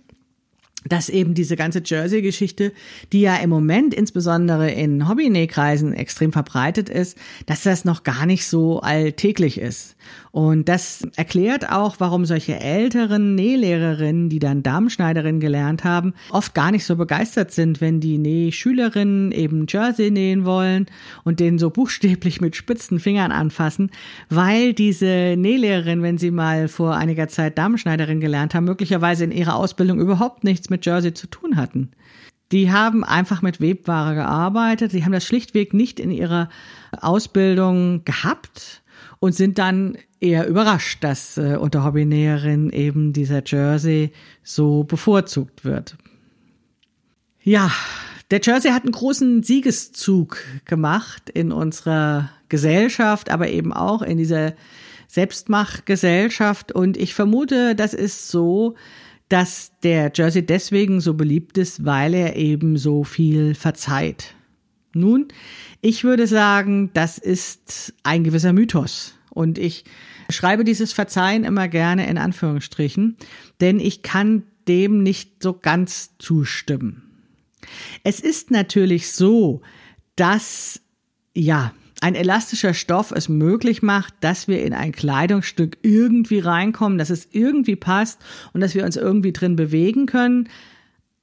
dass 0.85 1.09
eben 1.09 1.33
diese 1.33 1.55
ganze 1.55 1.81
Jersey-Geschichte, 1.85 2.73
die 3.13 3.21
ja 3.21 3.35
im 3.37 3.49
Moment 3.49 3.93
insbesondere 3.93 4.71
in 4.71 5.07
Hobbynähkreisen 5.07 5.93
extrem 5.93 6.31
verbreitet 6.31 6.89
ist, 6.89 7.17
dass 7.45 7.63
das 7.63 7.85
noch 7.85 8.03
gar 8.03 8.25
nicht 8.25 8.47
so 8.47 8.79
alltäglich 8.79 9.59
ist. 9.59 9.95
Und 10.31 10.69
das 10.69 11.05
erklärt 11.17 11.69
auch, 11.69 11.95
warum 11.99 12.25
solche 12.25 12.57
älteren 12.59 13.35
Nählehrerinnen, 13.35 14.29
die 14.29 14.39
dann 14.39 14.63
Damenschneiderin 14.63 15.39
gelernt 15.41 15.83
haben, 15.83 16.13
oft 16.31 16.53
gar 16.53 16.71
nicht 16.71 16.85
so 16.85 16.95
begeistert 16.95 17.51
sind, 17.51 17.81
wenn 17.81 17.99
die 17.99 18.17
Nähschülerinnen 18.17 19.33
eben 19.33 19.65
Jersey 19.67 20.09
nähen 20.09 20.45
wollen 20.45 20.85
und 21.25 21.41
den 21.41 21.59
so 21.59 21.69
buchstäblich 21.69 22.39
mit 22.39 22.55
spitzen 22.55 22.99
Fingern 22.99 23.31
anfassen, 23.31 23.91
weil 24.29 24.73
diese 24.73 25.35
Nählehrerin, 25.37 26.01
wenn 26.01 26.17
sie 26.17 26.31
mal 26.31 26.69
vor 26.69 26.95
einiger 26.95 27.27
Zeit 27.27 27.57
Damenschneiderin 27.57 28.21
gelernt 28.21 28.55
haben, 28.55 28.65
möglicherweise 28.65 29.25
in 29.25 29.31
ihrer 29.31 29.55
Ausbildung 29.55 29.99
überhaupt 29.99 30.45
nichts 30.45 30.69
mit 30.71 30.85
Jersey 30.85 31.13
zu 31.13 31.27
tun 31.27 31.55
hatten. 31.55 31.91
Die 32.51 32.71
haben 32.71 33.03
einfach 33.03 33.41
mit 33.41 33.61
Webware 33.61 34.15
gearbeitet, 34.15 34.93
die 34.93 35.05
haben 35.05 35.11
das 35.11 35.25
schlichtweg 35.25 35.73
nicht 35.73 35.99
in 35.99 36.11
ihrer 36.11 36.49
Ausbildung 36.99 38.03
gehabt 38.03 38.81
und 39.19 39.35
sind 39.35 39.57
dann 39.57 39.97
eher 40.19 40.47
überrascht, 40.47 41.03
dass 41.03 41.37
äh, 41.37 41.57
unter 41.59 41.83
Hobbynäherin 41.83 42.71
eben 42.71 43.13
dieser 43.13 43.43
Jersey 43.45 44.11
so 44.43 44.83
bevorzugt 44.83 45.63
wird. 45.63 45.95
Ja, 47.43 47.71
der 48.31 48.39
Jersey 48.41 48.71
hat 48.71 48.83
einen 48.83 48.93
großen 48.93 49.43
Siegeszug 49.43 50.37
gemacht 50.65 51.29
in 51.29 51.51
unserer 51.51 52.29
Gesellschaft, 52.49 53.29
aber 53.29 53.49
eben 53.49 53.73
auch 53.73 54.01
in 54.01 54.17
dieser 54.17 54.53
Selbstmachgesellschaft. 55.07 56.71
Und 56.71 56.97
ich 56.97 57.13
vermute, 57.13 57.75
das 57.75 57.93
ist 57.93 58.29
so, 58.29 58.75
dass 59.31 59.71
der 59.81 60.11
Jersey 60.13 60.45
deswegen 60.45 60.99
so 60.99 61.13
beliebt 61.13 61.57
ist, 61.57 61.85
weil 61.85 62.13
er 62.13 62.35
eben 62.35 62.77
so 62.77 63.05
viel 63.05 63.55
verzeiht. 63.55 64.35
Nun, 64.93 65.29
ich 65.79 66.03
würde 66.03 66.27
sagen, 66.27 66.89
das 66.93 67.17
ist 67.17 67.93
ein 68.03 68.25
gewisser 68.25 68.51
Mythos. 68.51 69.15
Und 69.29 69.57
ich 69.57 69.85
schreibe 70.29 70.65
dieses 70.65 70.91
Verzeihen 70.91 71.45
immer 71.45 71.69
gerne 71.69 72.07
in 72.07 72.17
Anführungsstrichen, 72.17 73.15
denn 73.61 73.79
ich 73.79 74.01
kann 74.01 74.43
dem 74.67 75.01
nicht 75.01 75.41
so 75.41 75.53
ganz 75.53 76.11
zustimmen. 76.19 77.03
Es 78.03 78.19
ist 78.19 78.51
natürlich 78.51 79.13
so, 79.13 79.61
dass 80.17 80.81
ja, 81.33 81.73
ein 82.01 82.15
elastischer 82.15 82.73
Stoff 82.73 83.11
es 83.11 83.29
möglich 83.29 83.81
macht, 83.81 84.15
dass 84.21 84.47
wir 84.47 84.65
in 84.65 84.73
ein 84.73 84.91
Kleidungsstück 84.91 85.77
irgendwie 85.83 86.39
reinkommen, 86.39 86.97
dass 86.97 87.11
es 87.11 87.29
irgendwie 87.31 87.75
passt 87.75 88.19
und 88.53 88.61
dass 88.61 88.75
wir 88.75 88.83
uns 88.83 88.97
irgendwie 88.97 89.31
drin 89.31 89.55
bewegen 89.55 90.07
können. 90.07 90.49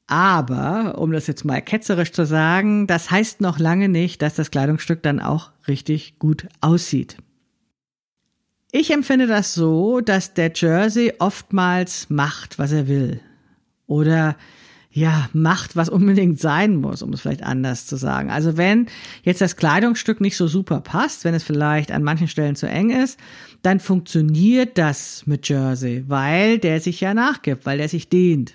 Aber, 0.06 0.98
um 0.98 1.12
das 1.12 1.26
jetzt 1.26 1.44
mal 1.44 1.60
ketzerisch 1.60 2.12
zu 2.12 2.24
sagen, 2.24 2.86
das 2.86 3.10
heißt 3.10 3.40
noch 3.40 3.58
lange 3.58 3.88
nicht, 3.88 4.22
dass 4.22 4.36
das 4.36 4.50
Kleidungsstück 4.50 5.02
dann 5.02 5.20
auch 5.20 5.50
richtig 5.66 6.18
gut 6.18 6.46
aussieht. 6.60 7.18
Ich 8.70 8.90
empfinde 8.92 9.26
das 9.26 9.54
so, 9.54 10.00
dass 10.00 10.34
der 10.34 10.52
Jersey 10.54 11.14
oftmals 11.18 12.08
macht, 12.08 12.58
was 12.58 12.70
er 12.72 12.86
will. 12.86 13.20
Oder 13.86 14.36
ja, 14.90 15.28
macht, 15.32 15.76
was 15.76 15.88
unbedingt 15.88 16.40
sein 16.40 16.76
muss, 16.76 17.02
um 17.02 17.12
es 17.12 17.20
vielleicht 17.20 17.42
anders 17.42 17.86
zu 17.86 17.96
sagen. 17.96 18.30
Also 18.30 18.56
wenn 18.56 18.86
jetzt 19.22 19.40
das 19.40 19.56
Kleidungsstück 19.56 20.20
nicht 20.20 20.36
so 20.36 20.48
super 20.48 20.80
passt, 20.80 21.24
wenn 21.24 21.34
es 21.34 21.42
vielleicht 21.42 21.92
an 21.92 22.02
manchen 22.02 22.28
Stellen 22.28 22.56
zu 22.56 22.66
eng 22.66 22.90
ist, 22.90 23.18
dann 23.62 23.80
funktioniert 23.80 24.78
das 24.78 25.24
mit 25.26 25.48
Jersey, 25.48 26.04
weil 26.08 26.58
der 26.58 26.80
sich 26.80 27.00
ja 27.00 27.12
nachgibt, 27.12 27.66
weil 27.66 27.78
der 27.78 27.88
sich 27.88 28.08
dehnt. 28.08 28.54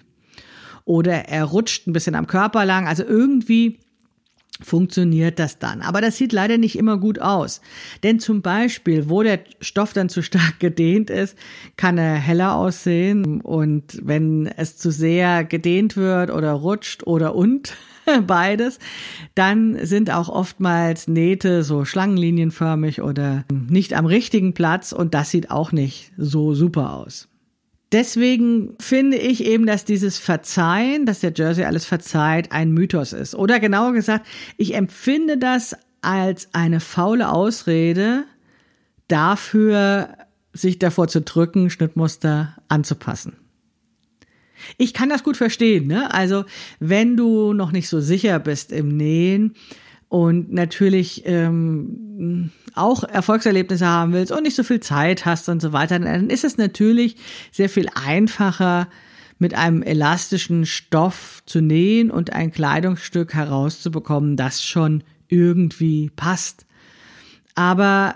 Oder 0.86 1.30
er 1.30 1.46
rutscht 1.46 1.88
ein 1.88 1.94
bisschen 1.94 2.16
am 2.16 2.28
Körper 2.28 2.66
lang. 2.66 2.88
Also 2.88 3.04
irgendwie 3.04 3.80
funktioniert 4.62 5.40
das 5.40 5.60
dann. 5.60 5.82
Aber 5.82 6.02
das 6.02 6.18
sieht 6.18 6.32
leider 6.32 6.58
nicht 6.58 6.78
immer 6.78 6.98
gut 6.98 7.20
aus. 7.20 7.62
Denn 8.04 8.20
zum 8.20 8.42
Beispiel, 8.42 9.10
wo 9.10 9.24
der 9.24 9.40
Stoff 9.62 9.94
dann 9.94 10.10
zu 10.10 10.22
stark 10.22 10.56
gedehnt 10.60 11.10
ist, 11.10 11.38
kann 11.78 11.98
er 11.98 12.16
heller 12.16 12.56
aussehen. 12.56 13.42
Und 13.42 14.00
wenn 14.04 14.48
es 14.48 14.78
zu 14.78 14.92
sehr 14.92 15.44
gedehnt 15.44 15.98
wird 15.98 16.32
oder 16.32 16.52
rutscht 16.54 17.06
oder 17.06 17.36
und 17.36 17.76
beides, 18.28 18.80
dann 19.36 19.86
sind 19.86 20.12
auch 20.12 20.30
oftmals 20.30 21.08
Nähte 21.08 21.64
so 21.64 21.86
schlangenlinienförmig 21.86 23.02
oder 23.02 23.46
nicht 23.52 23.94
am 23.94 24.06
richtigen 24.06 24.54
Platz 24.54 24.92
und 24.92 25.14
das 25.14 25.32
sieht 25.32 25.52
auch 25.52 25.72
nicht 25.72 26.12
so 26.18 26.54
super 26.54 26.94
aus. 26.94 27.28
Deswegen 27.94 28.76
finde 28.80 29.18
ich 29.18 29.46
eben, 29.46 29.68
dass 29.68 29.86
dieses 29.86 30.18
Verzeihen, 30.18 31.06
dass 31.06 31.20
der 31.20 31.32
Jersey 31.36 31.64
alles 31.64 31.86
verzeiht, 31.86 32.52
ein 32.52 32.72
Mythos 32.72 33.14
ist. 33.14 33.36
Oder 33.36 33.60
genauer 33.60 33.94
gesagt, 33.94 34.26
ich 34.58 34.74
empfinde 34.74 35.38
das 35.38 35.76
als 36.02 36.50
eine 36.54 36.80
faule 36.80 37.30
Ausrede 37.30 38.26
dafür, 39.08 40.18
sich 40.54 40.80
davor 40.80 41.08
zu 41.08 41.22
drücken, 41.22 41.70
Schnittmuster 41.70 42.56
anzupassen. 42.68 43.38
Ich 44.78 44.96
kann 44.96 45.10
das 45.10 45.24
gut 45.24 45.38
verstehen, 45.38 45.86
ne? 45.86 46.12
Also, 46.14 46.46
wenn 46.80 47.16
du 47.16 47.54
noch 47.54 47.72
nicht 47.72 47.90
so 47.90 48.00
sicher 48.00 48.40
bist 48.40 48.72
im 48.72 48.88
Nähen, 48.88 49.54
und 50.14 50.54
natürlich 50.54 51.24
ähm, 51.26 52.52
auch 52.76 53.04
Erfolgserlebnisse 53.04 53.88
haben 53.88 54.14
willst 54.14 54.32
und 54.32 54.44
nicht 54.44 54.56
so 54.56 54.62
viel 54.62 54.80
Zeit 54.80 55.26
hast 55.26 55.50
und 55.50 55.60
so 55.60 55.74
weiter, 55.74 55.98
dann 55.98 56.30
ist 56.30 56.44
es 56.44 56.56
natürlich 56.56 57.16
sehr 57.52 57.68
viel 57.68 57.88
einfacher, 57.96 58.90
mit 59.40 59.56
einem 59.56 59.82
elastischen 59.82 60.68
Stoff 60.68 61.42
zu 61.48 61.62
nähen 61.62 62.12
und 62.12 62.32
ein 62.32 62.52
Kleidungsstück 62.52 63.34
herauszubekommen, 63.34 64.38
das 64.38 64.64
schon 64.64 65.04
irgendwie 65.30 66.12
passt. 66.16 66.68
Aber 67.56 68.14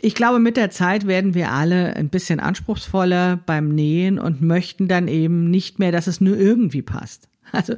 ich 0.00 0.14
glaube, 0.14 0.38
mit 0.38 0.56
der 0.56 0.70
Zeit 0.70 1.06
werden 1.06 1.34
wir 1.34 1.52
alle 1.52 1.96
ein 1.96 2.08
bisschen 2.08 2.40
anspruchsvoller 2.40 3.40
beim 3.44 3.68
Nähen 3.68 4.18
und 4.18 4.40
möchten 4.40 4.88
dann 4.88 5.08
eben 5.08 5.50
nicht 5.50 5.78
mehr, 5.78 5.92
dass 5.92 6.06
es 6.06 6.22
nur 6.22 6.38
irgendwie 6.38 6.80
passt. 6.80 7.28
Also, 7.52 7.74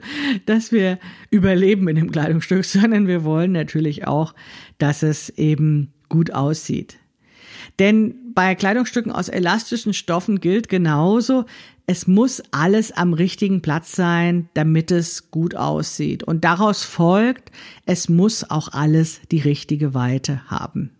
dass 0.46 0.72
wir 0.72 0.98
überleben 1.30 1.88
in 1.88 1.96
dem 1.96 2.10
Kleidungsstück, 2.10 2.64
sondern 2.66 3.06
wir 3.06 3.24
wollen 3.24 3.52
natürlich 3.52 4.06
auch, 4.06 4.34
dass 4.78 5.02
es 5.02 5.30
eben 5.30 5.92
gut 6.08 6.32
aussieht. 6.32 6.98
Denn 7.78 8.32
bei 8.34 8.54
Kleidungsstücken 8.54 9.12
aus 9.12 9.28
elastischen 9.28 9.92
Stoffen 9.92 10.40
gilt 10.40 10.68
genauso, 10.68 11.44
es 11.86 12.06
muss 12.06 12.42
alles 12.50 12.90
am 12.90 13.12
richtigen 13.12 13.62
Platz 13.62 13.92
sein, 13.92 14.48
damit 14.54 14.90
es 14.90 15.30
gut 15.30 15.54
aussieht. 15.54 16.24
Und 16.24 16.44
daraus 16.44 16.82
folgt, 16.82 17.52
es 17.84 18.08
muss 18.08 18.50
auch 18.50 18.72
alles 18.72 19.20
die 19.30 19.38
richtige 19.38 19.94
Weite 19.94 20.42
haben. 20.48 20.90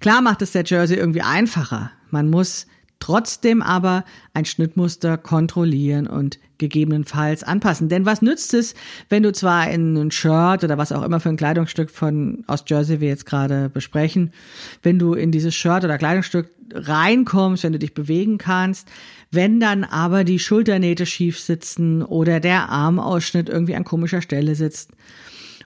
Klar 0.00 0.20
macht 0.20 0.42
es 0.42 0.52
der 0.52 0.64
Jersey 0.64 0.98
irgendwie 0.98 1.22
einfacher. 1.22 1.92
Man 2.10 2.28
muss 2.28 2.66
trotzdem 3.02 3.62
aber 3.62 4.04
ein 4.32 4.44
Schnittmuster 4.44 5.18
kontrollieren 5.18 6.06
und 6.06 6.38
gegebenenfalls 6.58 7.42
anpassen. 7.42 7.88
Denn 7.88 8.06
was 8.06 8.22
nützt 8.22 8.54
es, 8.54 8.74
wenn 9.08 9.24
du 9.24 9.32
zwar 9.32 9.68
in 9.68 9.96
ein 9.96 10.12
Shirt 10.12 10.62
oder 10.62 10.78
was 10.78 10.92
auch 10.92 11.02
immer 11.02 11.18
für 11.18 11.28
ein 11.28 11.36
Kleidungsstück 11.36 11.90
von 11.90 12.44
aus 12.46 12.62
Jersey 12.64 13.00
wir 13.00 13.08
jetzt 13.08 13.26
gerade 13.26 13.68
besprechen, 13.68 14.32
wenn 14.84 15.00
du 15.00 15.14
in 15.14 15.32
dieses 15.32 15.52
Shirt 15.52 15.82
oder 15.82 15.98
Kleidungsstück 15.98 16.52
reinkommst, 16.72 17.64
wenn 17.64 17.72
du 17.72 17.80
dich 17.80 17.92
bewegen 17.92 18.38
kannst, 18.38 18.88
wenn 19.32 19.58
dann 19.58 19.82
aber 19.82 20.22
die 20.22 20.38
Schulternähte 20.38 21.04
schief 21.04 21.40
sitzen 21.40 22.04
oder 22.04 22.38
der 22.38 22.68
Armausschnitt 22.68 23.48
irgendwie 23.48 23.74
an 23.74 23.82
komischer 23.82 24.22
Stelle 24.22 24.54
sitzt 24.54 24.92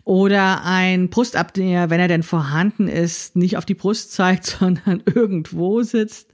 oder 0.05 0.64
ein 0.64 1.11
Brustabnäher, 1.11 1.90
wenn 1.90 2.00
er 2.00 2.09
denn 2.09 2.23
vorhanden 2.23 2.87
ist, 2.88 3.37
nicht 3.37 3.59
auf 3.59 3.66
die 3.66 3.75
Brust 3.75 4.12
zeigt, 4.12 4.47
sondern 4.59 5.02
irgendwo 5.05 5.83
sitzt 5.83 6.31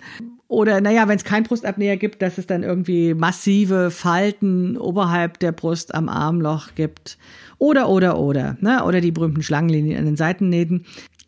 oder 0.53 0.83
naja, 0.83 1.09
wenn 1.09 1.17
es 1.17 1.25
keinen 1.25 1.45
Brustabnäher 1.45 1.97
gibt, 1.97 2.21
dass 2.21 2.37
es 2.37 2.47
dann 2.47 2.63
irgendwie 2.63 3.15
massive 3.15 3.91
Falten 3.91 4.77
oberhalb 4.77 5.39
der 5.39 5.51
Brust 5.51 5.95
am 5.95 6.11
Armloch 6.11 6.75
gibt. 6.75 7.17
Oder, 7.57 7.89
oder, 7.89 8.19
oder. 8.19 8.59
Ne? 8.61 8.85
Oder 8.85 9.01
die 9.01 9.13
berühmten 9.13 9.43
Schlangenlinien 9.43 9.99
an 9.99 10.05
den 10.05 10.19
Seitennähten. 10.19 10.85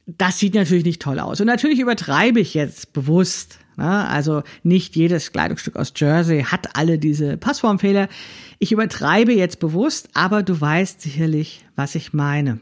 Das 0.07 0.39
sieht 0.39 0.53
natürlich 0.55 0.85
nicht 0.85 1.01
toll 1.01 1.21
aus. 1.21 1.41
Und 1.41 1.47
natürlich 1.47 1.81
übertreibe 1.81 2.39
ich 2.39 2.53
jetzt 2.53 2.93
bewusst. 2.93 3.61
Ne? 3.79 4.07
Also 4.07 4.43
nicht 4.63 4.95
jedes 4.95 5.33
Kleidungsstück 5.33 5.77
aus 5.77 5.95
Jersey 5.97 6.43
hat 6.43 6.77
alle 6.77 6.99
diese 6.99 7.39
Passformfehler. 7.39 8.09
Ich 8.59 8.73
übertreibe 8.73 9.33
jetzt 9.33 9.59
bewusst, 9.59 10.11
aber 10.13 10.43
du 10.43 10.61
weißt 10.61 11.01
sicherlich, 11.01 11.65
was 11.77 11.95
ich 11.95 12.13
meine. 12.13 12.61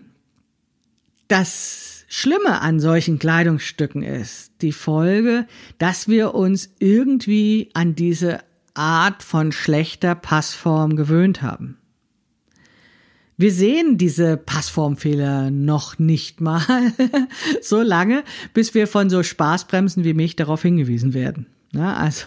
Das 1.27 1.92
Schlimme 2.15 2.61
an 2.61 2.79
solchen 2.79 3.19
Kleidungsstücken 3.19 4.03
ist 4.03 4.53
die 4.61 4.73
Folge, 4.73 5.47
dass 5.79 6.09
wir 6.09 6.35
uns 6.35 6.69
irgendwie 6.79 7.71
an 7.73 7.95
diese 7.95 8.41
Art 8.75 9.23
von 9.23 9.51
schlechter 9.51 10.15
Passform 10.15 10.95
gewöhnt 10.97 11.41
haben. 11.41 11.79
Wir 13.39 13.51
sehen 13.51 13.97
diese 13.97 14.37
Passformfehler 14.37 15.51
noch 15.51 15.99
nicht 15.99 16.43
mal 16.43 16.93
so 17.63 17.81
lange, 17.81 18.25
bis 18.53 18.75
wir 18.75 18.87
von 18.87 19.09
so 19.09 19.23
Spaßbremsen 19.23 20.05
wie 20.05 20.13
mich 20.13 20.37
darauf 20.37 20.61
hingewiesen 20.61 21.15
werden. 21.15 21.47
Na, 21.73 21.97
also, 21.97 22.27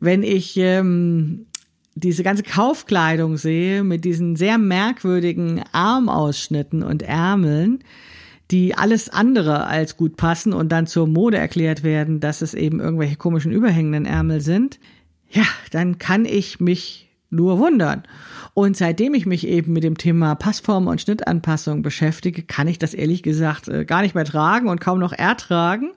wenn 0.00 0.24
ich 0.24 0.56
ähm, 0.56 1.46
diese 1.94 2.24
ganze 2.24 2.42
Kaufkleidung 2.42 3.36
sehe 3.36 3.84
mit 3.84 4.04
diesen 4.04 4.34
sehr 4.34 4.58
merkwürdigen 4.58 5.62
Armausschnitten 5.70 6.82
und 6.82 7.02
Ärmeln, 7.02 7.84
die 8.50 8.74
alles 8.74 9.08
andere 9.08 9.66
als 9.66 9.96
gut 9.96 10.16
passen 10.16 10.52
und 10.52 10.70
dann 10.70 10.86
zur 10.86 11.06
Mode 11.06 11.38
erklärt 11.38 11.82
werden, 11.82 12.20
dass 12.20 12.42
es 12.42 12.54
eben 12.54 12.80
irgendwelche 12.80 13.16
komischen 13.16 13.52
überhängenden 13.52 14.06
Ärmel 14.06 14.40
sind, 14.40 14.78
ja, 15.30 15.44
dann 15.70 15.98
kann 15.98 16.24
ich 16.24 16.60
mich 16.60 17.10
nur 17.30 17.58
wundern. 17.58 18.04
Und 18.52 18.76
seitdem 18.76 19.14
ich 19.14 19.26
mich 19.26 19.46
eben 19.46 19.72
mit 19.72 19.82
dem 19.82 19.98
Thema 19.98 20.34
Passform 20.36 20.86
und 20.86 21.00
Schnittanpassung 21.00 21.82
beschäftige, 21.82 22.42
kann 22.42 22.68
ich 22.68 22.78
das 22.78 22.94
ehrlich 22.94 23.22
gesagt 23.22 23.68
äh, 23.68 23.84
gar 23.84 24.02
nicht 24.02 24.14
mehr 24.14 24.24
tragen 24.24 24.68
und 24.68 24.80
kaum 24.80 25.00
noch 25.00 25.12
ertragen. 25.12 25.90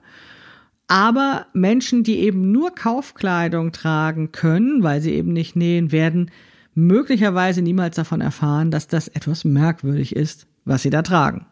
Aber 0.88 1.48
Menschen, 1.54 2.04
die 2.04 2.20
eben 2.20 2.52
nur 2.52 2.74
Kaufkleidung 2.74 3.74
tragen 3.74 4.32
können, 4.32 4.82
weil 4.84 5.02
sie 5.02 5.14
eben 5.14 5.34
nicht 5.34 5.56
nähen, 5.56 5.92
werden 5.92 6.32
möglicherweise 6.74 7.62
niemals 7.62 7.98
davon 7.98 8.22
erfahren, 8.22 8.72
dass 8.72 8.88
das 8.88 9.08
etwas 9.08 9.44
merkwürdig 9.44 10.16
ist, 10.16 10.48
was 10.64 10.82
sie 10.82 10.90
da 10.90 11.02
tragen. 11.02 11.46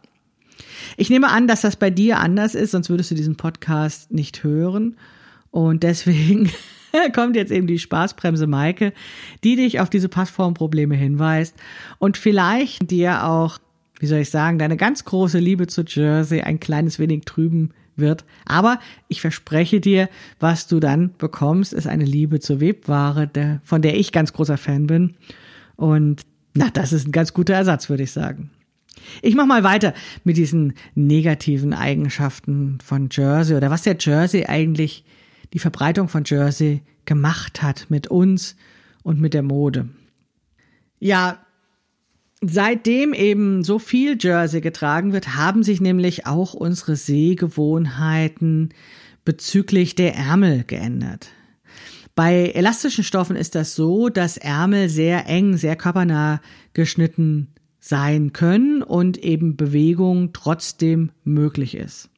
Ich 0.98 1.10
nehme 1.10 1.30
an, 1.30 1.48
dass 1.48 1.62
das 1.62 1.76
bei 1.76 1.90
dir 1.90 2.20
anders 2.20 2.56
ist, 2.56 2.72
sonst 2.72 2.90
würdest 2.90 3.12
du 3.12 3.16
diesen 3.16 3.36
Podcast 3.36 4.12
nicht 4.12 4.44
hören. 4.44 4.96
Und 5.52 5.84
deswegen 5.84 6.52
kommt 7.14 7.36
jetzt 7.36 7.52
eben 7.52 7.68
die 7.68 7.80
Spaßbremse 7.80 8.48
Maike, 8.48 8.94
die 9.44 9.56
dich 9.56 9.80
auf 9.80 9.90
diese 9.90 10.10
Passformprobleme 10.10 10.96
hinweist 10.96 11.56
und 12.00 12.18
vielleicht 12.18 12.92
dir 12.92 13.26
auch, 13.26 13.60
wie 14.00 14.08
soll 14.08 14.20
ich 14.20 14.30
sagen, 14.30 14.60
deine 14.60 14.78
ganz 14.78 15.06
große 15.06 15.40
Liebe 15.40 15.68
zu 15.68 15.84
Jersey 15.84 16.42
ein 16.42 16.60
kleines 16.60 17.00
wenig 17.00 17.24
trüben 17.26 17.72
wird. 17.96 18.26
Aber 18.46 18.80
ich 19.08 19.22
verspreche 19.22 19.80
dir, 19.80 20.10
was 20.40 20.68
du 20.68 20.80
dann 20.80 21.12
bekommst, 21.18 21.74
ist 21.74 21.88
eine 21.88 22.06
Liebe 22.06 22.40
zur 22.40 22.60
Webware, 22.60 23.28
der, 23.28 23.62
von 23.64 23.82
der 23.82 23.98
ich 23.98 24.12
ganz 24.12 24.34
großer 24.34 24.58
Fan 24.58 24.88
bin. 24.88 25.16
Und 25.76 26.24
na, 26.54 26.70
das 26.70 26.94
ist 26.94 27.08
ein 27.08 27.12
ganz 27.12 27.34
guter 27.34 27.54
Ersatz, 27.54 27.90
würde 27.90 28.04
ich 28.04 28.12
sagen. 28.12 28.52
Ich 29.22 29.36
mache 29.36 29.48
mal 29.48 29.64
weiter 29.64 29.94
mit 30.24 30.38
diesen 30.38 30.74
negativen 30.94 31.74
Eigenschaften 31.74 32.80
von 32.84 33.10
Jersey 33.12 33.56
oder 33.56 33.70
was 33.70 33.84
der 33.84 33.98
Jersey 34.00 34.46
eigentlich 34.46 35.04
die 35.54 35.60
Verbreitung 35.60 36.08
von 36.08 36.24
Jersey 36.26 36.82
gemacht 37.06 37.62
hat 37.62 37.88
mit 37.90 38.08
uns 38.08 38.56
und 39.04 39.20
mit 39.20 39.34
der 39.34 39.44
Mode. 39.44 39.90
Ja, 41.00 41.46
seitdem 42.42 43.14
eben 43.14 43.64
so 43.64 43.80
viel 43.80 44.18
Jersey 44.20 44.62
getragen 44.62 45.14
wird, 45.14 45.36
haben 45.36 45.64
sich 45.64 45.82
nämlich 45.82 46.26
auch 46.26 46.54
unsere 46.54 46.96
Sehgewohnheiten 46.96 48.70
bezüglich 49.24 49.96
der 49.96 50.16
Ärmel 50.16 50.64
geändert. 50.66 51.30
Bei 52.16 52.52
elastischen 52.54 53.04
Stoffen 53.04 53.36
ist 53.36 53.56
das 53.56 53.76
so, 53.76 54.10
dass 54.10 54.38
Ärmel 54.38 54.88
sehr 54.88 55.28
eng, 55.28 55.58
sehr 55.58 55.76
körpernah 55.76 56.42
geschnitten 56.74 57.50
sein 57.88 58.34
können 58.34 58.82
und 58.82 59.18
eben 59.18 59.58
Bewegung 59.58 60.34
trotzdem 60.34 61.12
möglich 61.24 61.76
ist. 61.76 62.10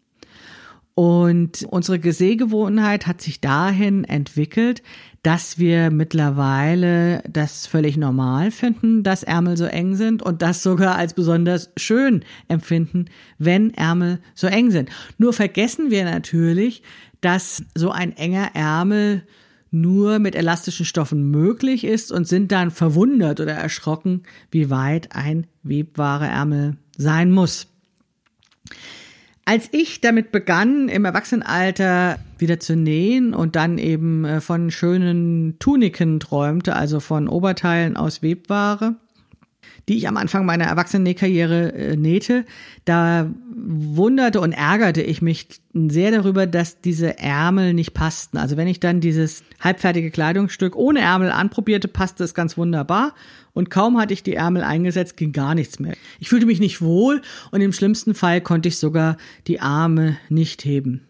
Und 0.95 1.67
unsere 1.69 2.11
Sehgewohnheit 2.13 3.05
hat 3.05 3.21
sich 3.21 3.41
dahin 3.41 4.05
entwickelt, 4.05 4.81
dass 5.23 5.59
wir 5.59 5.91
mittlerweile 5.91 7.21
das 7.29 7.67
völlig 7.67 7.97
normal 7.97 8.49
finden, 8.49 9.03
dass 9.03 9.23
Ärmel 9.23 9.57
so 9.57 9.65
eng 9.65 9.95
sind 9.95 10.23
und 10.23 10.41
das 10.41 10.63
sogar 10.63 10.95
als 10.95 11.13
besonders 11.13 11.69
schön 11.75 12.23
empfinden, 12.47 13.05
wenn 13.37 13.73
Ärmel 13.73 14.19
so 14.35 14.47
eng 14.47 14.71
sind. 14.71 14.89
Nur 15.17 15.33
vergessen 15.33 15.91
wir 15.91 16.05
natürlich, 16.05 16.81
dass 17.19 17.61
so 17.75 17.91
ein 17.91 18.15
enger 18.15 18.51
Ärmel 18.55 19.23
nur 19.81 20.19
mit 20.19 20.35
elastischen 20.35 20.85
Stoffen 20.85 21.29
möglich 21.31 21.83
ist 21.83 22.11
und 22.11 22.27
sind 22.27 22.51
dann 22.51 22.71
verwundert 22.71 23.39
oder 23.39 23.53
erschrocken, 23.53 24.23
wie 24.51 24.69
weit 24.69 25.15
ein 25.15 25.47
Webware-Ärmel 25.63 26.77
sein 26.97 27.31
muss. 27.31 27.67
Als 29.45 29.69
ich 29.71 30.01
damit 30.01 30.33
begann, 30.33 30.89
im 30.89 31.05
Erwachsenenalter 31.05 32.19
wieder 32.37 32.59
zu 32.59 32.75
nähen 32.75 33.33
und 33.33 33.55
dann 33.55 33.77
eben 33.77 34.25
äh, 34.25 34.41
von 34.41 34.71
schönen 34.71 35.57
Tuniken 35.57 36.19
träumte, 36.19 36.75
also 36.75 36.99
von 36.99 37.29
Oberteilen 37.29 37.95
aus 37.95 38.21
Webware, 38.21 38.95
die 39.87 39.97
ich 39.97 40.07
am 40.07 40.17
Anfang 40.17 40.45
meiner 40.45 40.65
Erwachsenennähkarriere 40.65 41.73
äh, 41.73 41.95
nähte, 41.95 42.45
da 42.85 43.29
wunderte 43.55 44.41
und 44.41 44.51
ärgerte 44.51 45.01
ich 45.01 45.21
mich 45.21 45.47
sehr 45.73 46.11
darüber, 46.11 46.45
dass 46.45 46.81
diese 46.81 47.19
Ärmel 47.19 47.73
nicht 47.73 47.93
passten. 47.93 48.37
Also 48.37 48.57
wenn 48.57 48.67
ich 48.67 48.79
dann 48.79 48.99
dieses 48.99 49.43
halbfertige 49.59 50.11
Kleidungsstück 50.11 50.75
ohne 50.75 50.99
Ärmel 50.99 51.31
anprobierte, 51.31 51.87
passte 51.87 52.23
es 52.23 52.33
ganz 52.33 52.57
wunderbar. 52.57 53.13
Und 53.53 53.69
kaum 53.69 53.97
hatte 53.97 54.13
ich 54.13 54.23
die 54.23 54.35
Ärmel 54.35 54.63
eingesetzt, 54.63 55.17
ging 55.17 55.31
gar 55.31 55.55
nichts 55.55 55.79
mehr. 55.79 55.95
Ich 56.19 56.29
fühlte 56.29 56.45
mich 56.45 56.59
nicht 56.59 56.81
wohl 56.81 57.21
und 57.51 57.61
im 57.61 57.73
schlimmsten 57.73 58.13
Fall 58.13 58.41
konnte 58.41 58.69
ich 58.69 58.77
sogar 58.77 59.17
die 59.47 59.61
Arme 59.61 60.17
nicht 60.29 60.63
heben. 60.65 61.01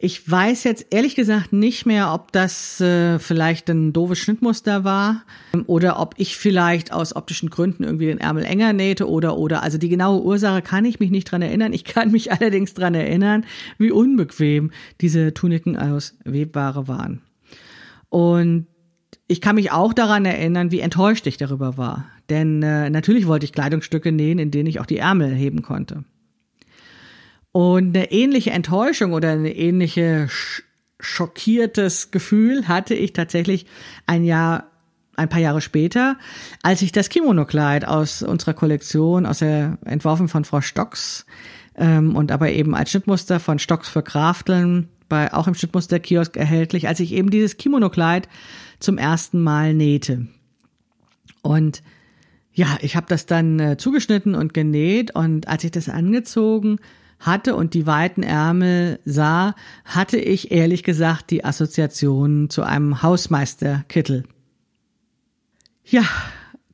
Ich 0.00 0.30
weiß 0.30 0.62
jetzt 0.62 0.86
ehrlich 0.90 1.16
gesagt 1.16 1.52
nicht 1.52 1.84
mehr, 1.84 2.14
ob 2.14 2.30
das 2.30 2.80
äh, 2.80 3.18
vielleicht 3.18 3.68
ein 3.68 3.92
doofes 3.92 4.20
Schnittmuster 4.20 4.84
war 4.84 5.24
ähm, 5.52 5.64
oder 5.66 5.98
ob 5.98 6.14
ich 6.18 6.36
vielleicht 6.36 6.92
aus 6.92 7.16
optischen 7.16 7.50
Gründen 7.50 7.82
irgendwie 7.82 8.06
den 8.06 8.18
Ärmel 8.18 8.44
enger 8.44 8.72
nähte 8.72 9.08
oder 9.08 9.36
oder. 9.36 9.64
Also 9.64 9.76
die 9.76 9.88
genaue 9.88 10.22
Ursache 10.22 10.62
kann 10.62 10.84
ich 10.84 11.00
mich 11.00 11.10
nicht 11.10 11.24
dran 11.24 11.42
erinnern. 11.42 11.72
Ich 11.72 11.82
kann 11.82 12.12
mich 12.12 12.30
allerdings 12.32 12.74
dran 12.74 12.94
erinnern, 12.94 13.44
wie 13.78 13.90
unbequem 13.90 14.70
diese 15.00 15.34
Tuniken 15.34 15.76
aus 15.76 16.16
Webware 16.24 16.86
waren. 16.86 17.20
Und 18.08 18.68
ich 19.26 19.40
kann 19.40 19.56
mich 19.56 19.72
auch 19.72 19.92
daran 19.92 20.24
erinnern, 20.24 20.70
wie 20.70 20.78
enttäuscht 20.78 21.26
ich 21.26 21.38
darüber 21.38 21.76
war. 21.76 22.06
Denn 22.30 22.62
äh, 22.62 22.88
natürlich 22.88 23.26
wollte 23.26 23.46
ich 23.46 23.52
Kleidungsstücke 23.52 24.12
nähen, 24.12 24.38
in 24.38 24.52
denen 24.52 24.68
ich 24.68 24.78
auch 24.78 24.86
die 24.86 24.98
Ärmel 24.98 25.34
heben 25.34 25.62
konnte. 25.62 26.04
Und 27.52 27.96
eine 27.96 28.10
ähnliche 28.12 28.50
Enttäuschung 28.50 29.12
oder 29.12 29.30
eine 29.30 29.54
ähnliche 29.54 30.28
schockiertes 31.00 32.10
Gefühl 32.10 32.68
hatte 32.68 32.94
ich 32.94 33.12
tatsächlich 33.12 33.66
ein 34.06 34.24
Jahr 34.24 34.70
ein 35.16 35.28
paar 35.28 35.40
Jahre 35.40 35.60
später, 35.60 36.16
als 36.62 36.80
ich 36.82 36.92
das 36.92 37.08
Kimono-Kleid 37.08 37.86
aus 37.86 38.22
unserer 38.22 38.54
Kollektion, 38.54 39.26
aus 39.26 39.40
der 39.40 39.78
entworfen 39.84 40.28
von 40.28 40.44
Frau 40.44 40.60
Stocks 40.60 41.26
ähm, 41.74 42.14
und 42.14 42.30
aber 42.30 42.50
eben 42.50 42.74
als 42.74 42.90
Schnittmuster 42.90 43.40
von 43.40 43.58
Stocks 43.58 43.88
für 43.88 44.02
Krafteln, 44.02 44.88
bei 45.08 45.32
auch 45.32 45.48
im 45.48 45.54
Schnittmuster-Kiosk 45.54 46.36
erhältlich, 46.36 46.86
als 46.86 47.00
ich 47.00 47.12
eben 47.12 47.30
dieses 47.30 47.56
Kimono-Kleid 47.56 48.28
zum 48.78 48.96
ersten 48.98 49.42
Mal 49.42 49.74
nähte. 49.74 50.28
Und 51.42 51.82
ja, 52.52 52.78
ich 52.80 52.94
habe 52.94 53.06
das 53.08 53.26
dann 53.26 53.58
äh, 53.58 53.76
zugeschnitten 53.76 54.34
und 54.34 54.54
genäht 54.54 55.14
und 55.14 55.48
als 55.48 55.64
ich 55.64 55.70
das 55.70 55.88
angezogen 55.88 56.78
hatte 57.20 57.56
und 57.56 57.74
die 57.74 57.86
weiten 57.86 58.22
Ärmel 58.22 59.00
sah, 59.04 59.54
hatte 59.84 60.18
ich 60.18 60.50
ehrlich 60.50 60.82
gesagt 60.82 61.30
die 61.30 61.44
Assoziation 61.44 62.50
zu 62.50 62.62
einem 62.62 63.02
Hausmeisterkittel. 63.02 64.24
Ja, 65.84 66.04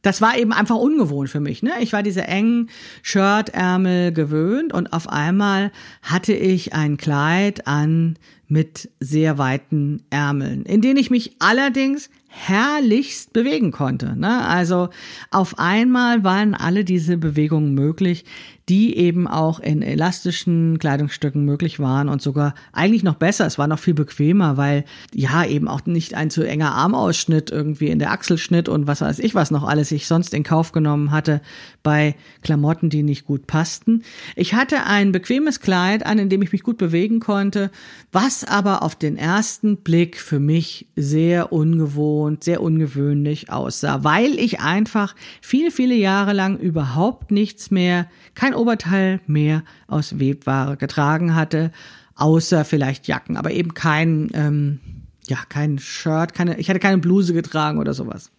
das 0.04 0.20
war 0.20 0.36
eben 0.36 0.52
einfach 0.52 0.76
ungewohnt 0.76 1.30
für 1.30 1.40
mich. 1.40 1.62
Ne? 1.62 1.72
Ich 1.80 1.92
war 1.94 2.02
diese 2.02 2.24
engen 2.24 2.68
Shirtärmel 3.02 4.12
gewöhnt 4.12 4.74
und 4.74 4.92
auf 4.92 5.08
einmal 5.08 5.72
hatte 6.02 6.34
ich 6.34 6.74
ein 6.74 6.98
Kleid 6.98 7.66
an 7.66 8.18
mit 8.46 8.90
sehr 9.00 9.38
weiten 9.38 10.02
Ärmeln, 10.10 10.64
in 10.66 10.82
denen 10.82 10.98
ich 10.98 11.10
mich 11.10 11.36
allerdings 11.38 12.10
herrlichst 12.36 13.32
bewegen 13.32 13.70
konnte. 13.70 14.18
Ne? 14.18 14.44
Also 14.44 14.88
auf 15.30 15.58
einmal 15.58 16.24
waren 16.24 16.54
alle 16.54 16.84
diese 16.84 17.16
Bewegungen 17.16 17.74
möglich, 17.74 18.24
die 18.68 18.96
eben 18.96 19.28
auch 19.28 19.60
in 19.60 19.82
elastischen 19.82 20.78
Kleidungsstücken 20.78 21.44
möglich 21.44 21.78
waren 21.78 22.08
und 22.08 22.22
sogar 22.22 22.54
eigentlich 22.72 23.02
noch 23.02 23.14
besser. 23.14 23.46
Es 23.46 23.58
war 23.58 23.68
noch 23.68 23.78
viel 23.78 23.94
bequemer, 23.94 24.56
weil 24.56 24.84
ja 25.14 25.44
eben 25.44 25.68
auch 25.68 25.84
nicht 25.86 26.14
ein 26.14 26.30
zu 26.30 26.42
enger 26.42 26.74
Armausschnitt 26.74 27.50
irgendwie 27.50 27.88
in 27.88 27.98
der 27.98 28.10
Achselschnitt 28.10 28.68
und 28.68 28.86
was 28.86 29.00
weiß 29.00 29.18
ich 29.20 29.34
was 29.34 29.50
noch 29.50 29.64
alles 29.64 29.92
ich 29.92 30.06
sonst 30.06 30.34
in 30.34 30.42
Kauf 30.42 30.72
genommen 30.72 31.10
hatte 31.10 31.40
bei 31.82 32.16
Klamotten, 32.42 32.88
die 32.88 33.02
nicht 33.02 33.26
gut 33.26 33.46
passten. 33.46 34.02
Ich 34.34 34.54
hatte 34.54 34.84
ein 34.86 35.12
bequemes 35.12 35.60
Kleid 35.60 36.04
an, 36.04 36.18
in 36.18 36.30
dem 36.30 36.42
ich 36.42 36.52
mich 36.52 36.62
gut 36.62 36.78
bewegen 36.78 37.20
konnte, 37.20 37.70
was 38.12 38.44
aber 38.44 38.82
auf 38.82 38.96
den 38.96 39.16
ersten 39.16 39.76
Blick 39.76 40.18
für 40.18 40.40
mich 40.40 40.88
sehr 40.96 41.52
ungewohnt 41.52 42.23
ungewohnt, 42.24 42.44
sehr 42.44 42.62
ungewöhnlich 42.62 43.50
aussah, 43.50 44.04
weil 44.04 44.38
ich 44.38 44.60
einfach 44.60 45.14
viele, 45.40 45.70
viele 45.70 45.94
Jahre 45.94 46.32
lang 46.32 46.58
überhaupt 46.58 47.30
nichts 47.30 47.70
mehr, 47.70 48.06
kein 48.34 48.54
Oberteil 48.54 49.20
mehr 49.26 49.62
aus 49.86 50.18
Webware 50.18 50.76
getragen 50.76 51.34
hatte, 51.34 51.70
außer 52.16 52.64
vielleicht 52.64 53.08
Jacken, 53.08 53.36
aber 53.36 53.50
eben 53.50 53.74
kein, 53.74 54.30
ähm, 54.34 54.80
ja, 55.26 55.38
kein 55.48 55.78
Shirt, 55.78 56.34
keine, 56.34 56.58
ich 56.58 56.68
hatte 56.68 56.80
keine 56.80 56.98
Bluse 56.98 57.32
getragen 57.32 57.78
oder 57.78 57.94
sowas. 57.94 58.30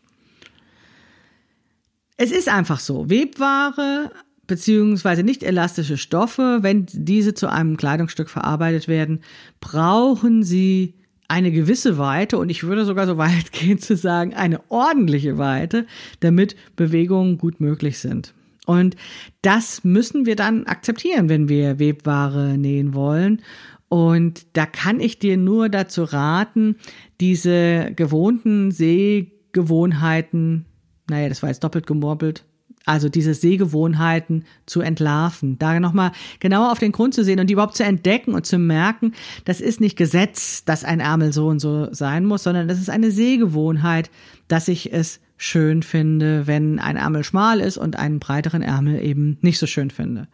Es 2.18 2.32
ist 2.32 2.48
einfach 2.48 2.80
so. 2.80 3.10
Webware 3.10 4.12
beziehungsweise 4.48 5.24
nicht 5.24 5.44
elastische 5.44 5.98
Stoffe, 5.98 6.60
wenn 6.62 6.86
diese 6.88 7.34
zu 7.34 7.52
einem 7.52 7.78
Kleidungsstück 7.78 8.30
verarbeitet 8.30 8.88
werden, 8.88 9.22
brauchen 9.60 10.44
sie 10.44 10.94
eine 11.28 11.52
gewisse 11.52 11.98
Weite 11.98 12.38
und 12.38 12.50
ich 12.50 12.64
würde 12.64 12.86
sogar 12.86 13.06
so 13.08 13.18
weit 13.20 13.52
gehen 13.52 13.80
zu 13.80 13.96
sagen, 13.96 14.34
eine 14.34 14.62
ordentliche 14.70 15.38
Weite, 15.38 15.86
damit 16.20 16.56
Bewegungen 16.76 17.38
gut 17.38 17.60
möglich 17.60 18.00
sind. 18.00 18.34
Und 18.66 18.96
das 19.42 19.84
müssen 19.84 20.26
wir 20.26 20.36
dann 20.36 20.66
akzeptieren, 20.66 21.30
wenn 21.30 21.50
wir 21.50 21.80
Webware 21.80 22.58
nähen 22.58 22.96
wollen. 22.96 23.42
Und 23.90 24.48
da 24.54 24.66
kann 24.66 25.00
ich 25.00 25.20
dir 25.20 25.38
nur 25.38 25.70
dazu 25.70 26.04
raten, 26.04 26.78
diese 27.22 27.92
gewohnten 27.96 28.72
Sehgewohnheiten, 28.72 30.66
naja, 31.10 31.30
das 31.30 31.44
war 31.44 31.50
jetzt 31.50 31.64
doppelt 31.64 31.86
gemorbelt, 31.86 32.44
also 32.86 33.10
diese 33.10 33.34
Sehgewohnheiten 33.34 34.46
zu 34.66 34.82
entlarven, 34.82 35.58
da 35.58 35.80
nochmal 35.80 36.12
genauer 36.40 36.72
auf 36.72 36.80
den 36.80 36.92
Grund 36.92 37.14
zu 37.14 37.24
sehen 37.24 37.40
und 37.40 37.48
die 37.48 37.54
überhaupt 37.54 37.76
zu 37.76 37.84
entdecken 37.84 38.34
und 38.34 38.46
zu 38.46 38.60
merken, 38.60 39.14
das 39.44 39.62
ist 39.62 39.82
nicht 39.82 39.98
Gesetz, 39.98 40.64
dass 40.64 40.84
ein 40.84 41.00
Ärmel 41.00 41.34
so 41.34 41.48
und 41.48 41.60
so 41.60 41.92
sein 41.92 42.26
muss, 42.26 42.44
sondern 42.44 42.68
das 42.68 42.80
ist 42.80 42.90
eine 42.90 43.12
Sehgewohnheit, 43.12 44.10
dass 44.48 44.68
ich 44.68 44.94
es 44.94 45.20
schön 45.38 45.84
finde, 45.84 46.48
wenn 46.48 46.80
ein 46.80 46.96
Ärmel 46.96 47.24
schmal 47.24 47.60
ist 47.60 47.78
und 47.78 47.98
einen 47.98 48.20
breiteren 48.20 48.62
Ärmel 48.62 49.04
eben 49.04 49.38
nicht 49.42 49.60
so 49.60 49.68
schön 49.68 49.90
finde. 49.90 50.28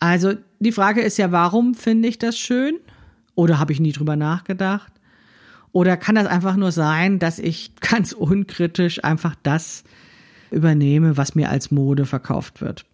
Also 0.00 0.34
die 0.60 0.72
Frage 0.72 1.00
ist 1.02 1.18
ja, 1.18 1.32
warum 1.32 1.74
finde 1.74 2.08
ich 2.08 2.18
das 2.18 2.38
schön? 2.38 2.76
Oder 3.34 3.58
habe 3.58 3.72
ich 3.72 3.80
nie 3.80 3.92
drüber 3.92 4.16
nachgedacht? 4.16 4.92
Oder 5.72 5.96
kann 5.96 6.14
das 6.14 6.26
einfach 6.26 6.56
nur 6.56 6.72
sein, 6.72 7.18
dass 7.18 7.38
ich 7.38 7.72
ganz 7.80 8.12
unkritisch 8.12 9.04
einfach 9.04 9.34
das 9.42 9.84
übernehme, 10.50 11.16
was 11.16 11.34
mir 11.34 11.50
als 11.50 11.70
Mode 11.70 12.06
verkauft 12.06 12.60
wird. 12.60 12.84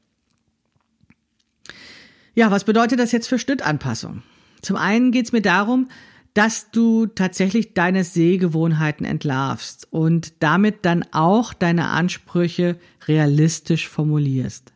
Ja, 2.35 2.51
was 2.51 2.65
bedeutet 2.65 2.99
das 2.99 3.13
jetzt 3.13 3.29
für 3.29 3.39
Schnittanpassung? 3.39 4.23
Zum 4.61 4.77
einen 4.77 5.13
geht 5.13 5.27
es 5.27 5.33
mir 5.33 5.43
darum, 5.43 5.89
dass 6.35 6.73
du 6.73 7.07
tatsächlich 7.07 7.75
deine 7.75 8.03
Sehgewohnheiten 8.03 9.07
entlarvst 9.07 9.87
und 9.91 10.33
damit 10.41 10.85
dann 10.85 11.05
auch 11.13 11.55
deine 11.55 11.89
Ansprüche 11.89 12.77
realistisch 13.07 13.89
formulierst. 13.89 14.73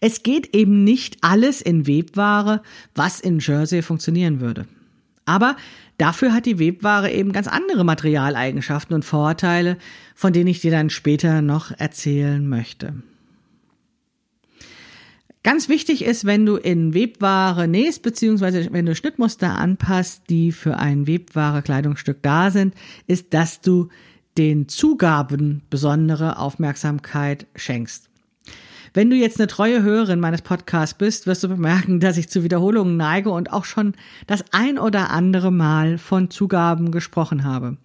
Es 0.00 0.22
geht 0.22 0.54
eben 0.56 0.84
nicht 0.84 1.18
alles 1.20 1.60
in 1.60 1.86
Webware, 1.86 2.62
was 2.94 3.20
in 3.20 3.38
Jersey 3.38 3.82
funktionieren 3.82 4.40
würde. 4.40 4.66
Aber 5.28 5.56
dafür 5.98 6.32
hat 6.32 6.46
die 6.46 6.58
Webware 6.58 7.12
eben 7.12 7.32
ganz 7.32 7.46
andere 7.46 7.84
Materialeigenschaften 7.84 8.94
und 8.94 9.04
Vorteile, 9.04 9.76
von 10.14 10.32
denen 10.32 10.48
ich 10.48 10.60
dir 10.60 10.70
dann 10.70 10.88
später 10.88 11.42
noch 11.42 11.70
erzählen 11.78 12.48
möchte. 12.48 12.94
Ganz 15.42 15.68
wichtig 15.68 16.04
ist, 16.04 16.24
wenn 16.24 16.46
du 16.46 16.56
in 16.56 16.94
Webware 16.94 17.68
nähst, 17.68 18.02
beziehungsweise 18.02 18.72
wenn 18.72 18.86
du 18.86 18.94
Schnittmuster 18.94 19.56
anpasst, 19.56 20.24
die 20.30 20.50
für 20.50 20.78
ein 20.78 21.06
Webware-Kleidungsstück 21.06 22.22
da 22.22 22.50
sind, 22.50 22.74
ist, 23.06 23.34
dass 23.34 23.60
du 23.60 23.88
den 24.38 24.68
Zugaben 24.68 25.62
besondere 25.68 26.38
Aufmerksamkeit 26.38 27.46
schenkst. 27.54 28.07
Wenn 28.98 29.10
du 29.10 29.16
jetzt 29.16 29.38
eine 29.38 29.46
treue 29.46 29.84
Hörerin 29.84 30.18
meines 30.18 30.42
Podcasts 30.42 30.98
bist, 30.98 31.28
wirst 31.28 31.44
du 31.44 31.48
bemerken, 31.48 32.00
dass 32.00 32.16
ich 32.16 32.28
zu 32.28 32.42
Wiederholungen 32.42 32.96
neige 32.96 33.30
und 33.30 33.52
auch 33.52 33.64
schon 33.64 33.94
das 34.26 34.42
ein 34.50 34.76
oder 34.76 35.10
andere 35.10 35.52
Mal 35.52 35.98
von 35.98 36.30
Zugaben 36.30 36.90
gesprochen 36.90 37.44
habe. 37.44 37.76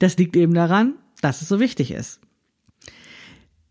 Das 0.00 0.16
liegt 0.16 0.34
eben 0.34 0.52
daran, 0.52 0.94
dass 1.20 1.40
es 1.40 1.46
so 1.46 1.60
wichtig 1.60 1.92
ist. 1.92 2.18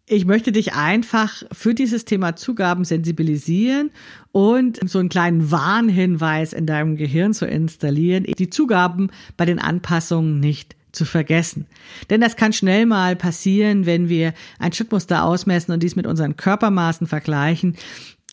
Ich 0.05 0.23
möchte 0.23 0.53
dich 0.53 0.73
einfach 0.73 1.43
für 1.51 1.75
dieses 1.75 2.05
Thema 2.05 2.37
Zugaben 2.37 2.85
sensibilisieren 2.85 3.91
und 4.31 4.79
so 4.89 4.99
einen 4.99 5.09
kleinen 5.09 5.51
Warnhinweis 5.51 6.53
in 6.53 6.65
deinem 6.65 6.95
Gehirn 6.95 7.33
zu 7.33 7.45
installieren, 7.45 8.23
die 8.23 8.49
Zugaben 8.49 9.11
bei 9.35 9.43
den 9.43 9.59
Anpassungen 9.59 10.39
nicht 10.39 10.77
zu 10.91 11.05
vergessen. 11.05 11.67
Denn 12.09 12.21
das 12.21 12.35
kann 12.35 12.53
schnell 12.53 12.85
mal 12.85 13.15
passieren, 13.15 13.85
wenn 13.85 14.09
wir 14.09 14.33
ein 14.57 14.73
Schnittmuster 14.73 15.23
ausmessen 15.23 15.73
und 15.73 15.83
dies 15.83 15.95
mit 15.95 16.07
unseren 16.07 16.35
Körpermaßen 16.35 17.07
vergleichen. 17.07 17.75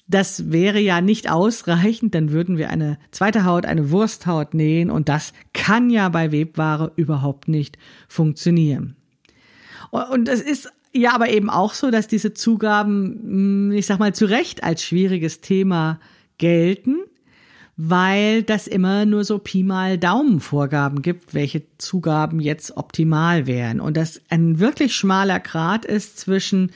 Das 0.08 0.52
wäre 0.52 0.78
ja 0.78 1.00
nicht 1.00 1.30
ausreichend, 1.30 2.14
dann 2.14 2.30
würden 2.30 2.58
wir 2.58 2.70
eine 2.70 2.98
zweite 3.10 3.44
Haut, 3.44 3.66
eine 3.66 3.90
Wursthaut 3.90 4.54
nähen 4.54 4.90
und 4.90 5.08
das 5.08 5.32
kann 5.52 5.90
ja 5.90 6.08
bei 6.08 6.30
Webware 6.30 6.92
überhaupt 6.94 7.48
nicht 7.48 7.76
funktionieren. 8.08 8.96
Und 9.90 10.28
es 10.28 10.40
ist 10.40 10.70
ja 10.92 11.12
aber 11.12 11.28
eben 11.30 11.50
auch 11.50 11.74
so, 11.74 11.90
dass 11.90 12.06
diese 12.06 12.34
Zugaben, 12.34 13.20
hm, 13.22 13.72
ich 13.72 13.86
sag 13.86 13.98
mal, 13.98 14.14
zu 14.14 14.26
Recht 14.26 14.62
als 14.62 14.84
schwieriges 14.84 15.40
Thema 15.40 15.98
gelten 16.38 16.98
weil 17.76 18.42
das 18.42 18.66
immer 18.66 19.04
nur 19.04 19.24
so 19.24 19.38
Pi 19.38 19.62
mal 19.62 19.98
Daumenvorgaben 19.98 21.02
gibt, 21.02 21.34
welche 21.34 21.62
Zugaben 21.76 22.40
jetzt 22.40 22.76
optimal 22.76 23.46
wären. 23.46 23.80
Und 23.80 23.96
das 23.96 24.22
ein 24.30 24.58
wirklich 24.58 24.94
schmaler 24.94 25.40
Grad 25.40 25.84
ist 25.84 26.18
zwischen 26.18 26.72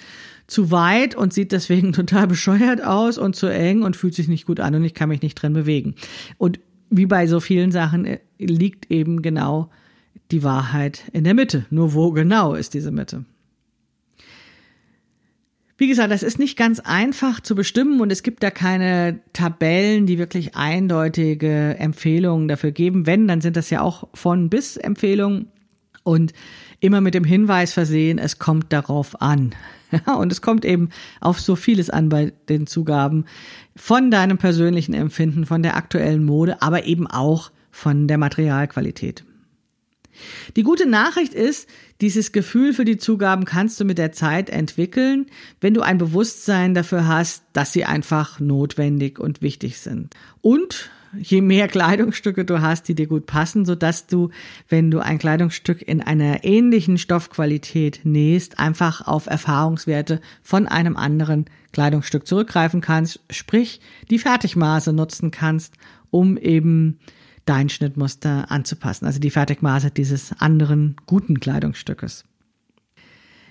zu 0.47 0.71
weit 0.71 1.15
und 1.15 1.33
sieht 1.33 1.53
deswegen 1.53 1.93
total 1.95 2.27
bescheuert 2.27 2.85
aus 2.85 3.17
und 3.17 3.35
zu 3.35 3.47
eng 3.47 3.83
und 3.83 3.97
fühlt 3.97 4.15
sich 4.15 4.29
nicht 4.29 4.47
gut 4.47 4.61
an 4.61 4.75
und 4.75 4.85
ich 4.85 4.95
kann 4.95 5.09
mich 5.09 5.23
nicht 5.23 5.37
drin 5.37 5.55
bewegen. 5.55 5.95
Und 6.37 6.61
wie 6.91 7.07
bei 7.07 7.27
so 7.27 7.41
vielen 7.41 7.71
Sachen 7.71 8.05
äh, 8.05 8.19
liegt 8.39 8.91
eben 8.91 9.23
genau 9.23 9.71
die 10.31 10.43
Wahrheit 10.43 11.05
in 11.13 11.25
der 11.25 11.35
Mitte. 11.35 11.67
Nur 11.71 11.95
wo 11.95 12.13
genau 12.13 12.55
ist 12.55 12.75
diese 12.75 12.91
Mitte? 12.91 13.25
Wie 15.81 15.89
gesagt, 15.89 16.13
das 16.13 16.23
ist 16.23 16.39
nicht 16.39 16.59
ganz 16.59 16.79
einfach 16.79 17.41
zu 17.41 17.55
bestimmen 17.55 18.03
und 18.03 18.13
es 18.13 18.23
gibt 18.23 18.43
da 18.43 18.51
keine 18.51 19.21
Tabellen, 19.33 20.05
die 20.05 20.19
wirklich 20.19 20.55
eindeutige 20.55 21.75
Empfehlungen 21.79 22.49
dafür 22.49 22.71
geben. 22.71 23.07
Wenn, 23.07 23.27
dann 23.27 23.41
sind 23.41 23.57
das 23.57 23.71
ja 23.71 23.81
auch 23.81 24.07
von 24.13 24.51
bis 24.51 24.77
Empfehlungen 24.77 25.47
und 26.03 26.35
immer 26.81 27.01
mit 27.01 27.15
dem 27.15 27.25
Hinweis 27.25 27.73
versehen, 27.73 28.19
es 28.19 28.39
kommt 28.39 28.75
darauf 28.75 29.23
an. 29.23 29.55
und 30.19 30.31
es 30.31 30.43
kommt 30.43 30.67
eben 30.67 30.91
auf 31.19 31.41
so 31.41 31.57
vieles 31.57 31.89
an 31.89 32.11
bei 32.11 32.35
den 32.51 32.67
Zugaben 32.67 33.25
von 33.75 34.11
deinem 34.11 34.37
persönlichen 34.37 34.93
Empfinden, 34.93 35.47
von 35.47 35.63
der 35.63 35.79
aktuellen 35.79 36.27
Mode, 36.27 36.61
aber 36.61 36.85
eben 36.85 37.07
auch 37.07 37.53
von 37.71 38.07
der 38.07 38.19
Materialqualität. 38.19 39.25
Die 40.57 40.63
gute 40.63 40.89
Nachricht 40.89 41.35
ist, 41.35 41.69
dieses 42.01 42.33
Gefühl 42.33 42.73
für 42.73 42.85
die 42.85 42.99
Zugaben 42.99 43.45
kannst 43.45 43.79
du 43.81 43.85
mit 43.85 43.99
der 43.99 44.13
Zeit 44.13 44.51
entwickeln, 44.51 45.27
wenn 45.61 45.75
du 45.75 45.83
ein 45.83 45.99
Bewusstsein 45.99 46.75
dafür 46.75 47.07
hast, 47.07 47.45
dass 47.53 47.73
sie 47.73 47.85
einfach 47.85 48.41
notwendig 48.41 49.19
und 49.19 49.43
wichtig 49.43 49.79
sind. 49.79 50.15
Und 50.41 50.91
je 51.19 51.41
mehr 51.41 51.69
Kleidungsstücke 51.69 52.45
du 52.45 52.61
hast, 52.61 52.89
die 52.89 52.95
dir 52.95 53.07
gut 53.07 53.27
passen, 53.27 53.65
so 53.65 53.75
dass 53.75 54.07
du, 54.07 54.31
wenn 54.69 54.91
du 54.91 55.01
ein 55.01 55.19
Kleidungsstück 55.19 55.83
in 55.87 56.01
einer 56.01 56.45
ähnlichen 56.45 56.99
Stoffqualität 56.99 58.01
nähst, 58.05 58.59
einfach 58.59 59.07
auf 59.07 59.27
Erfahrungswerte 59.27 60.21
von 60.43 60.67
einem 60.67 60.97
anderen 60.97 61.47
Kleidungsstück 61.73 62.27
zurückgreifen 62.27 62.81
kannst, 62.81 63.21
sprich 63.31 63.81
die 64.11 64.19
Fertigmaße 64.19 64.93
nutzen 64.93 65.31
kannst, 65.31 65.75
um 66.11 66.37
eben 66.37 66.99
dein 67.47 67.69
Schnittmuster 67.69 68.51
anzupassen, 68.51 69.07
also 69.07 69.19
die 69.19 69.31
Fertigmaße 69.31 69.91
dieses 69.91 70.33
anderen 70.39 70.97
guten 71.07 71.41
Kleidungsstückes. 71.41 72.25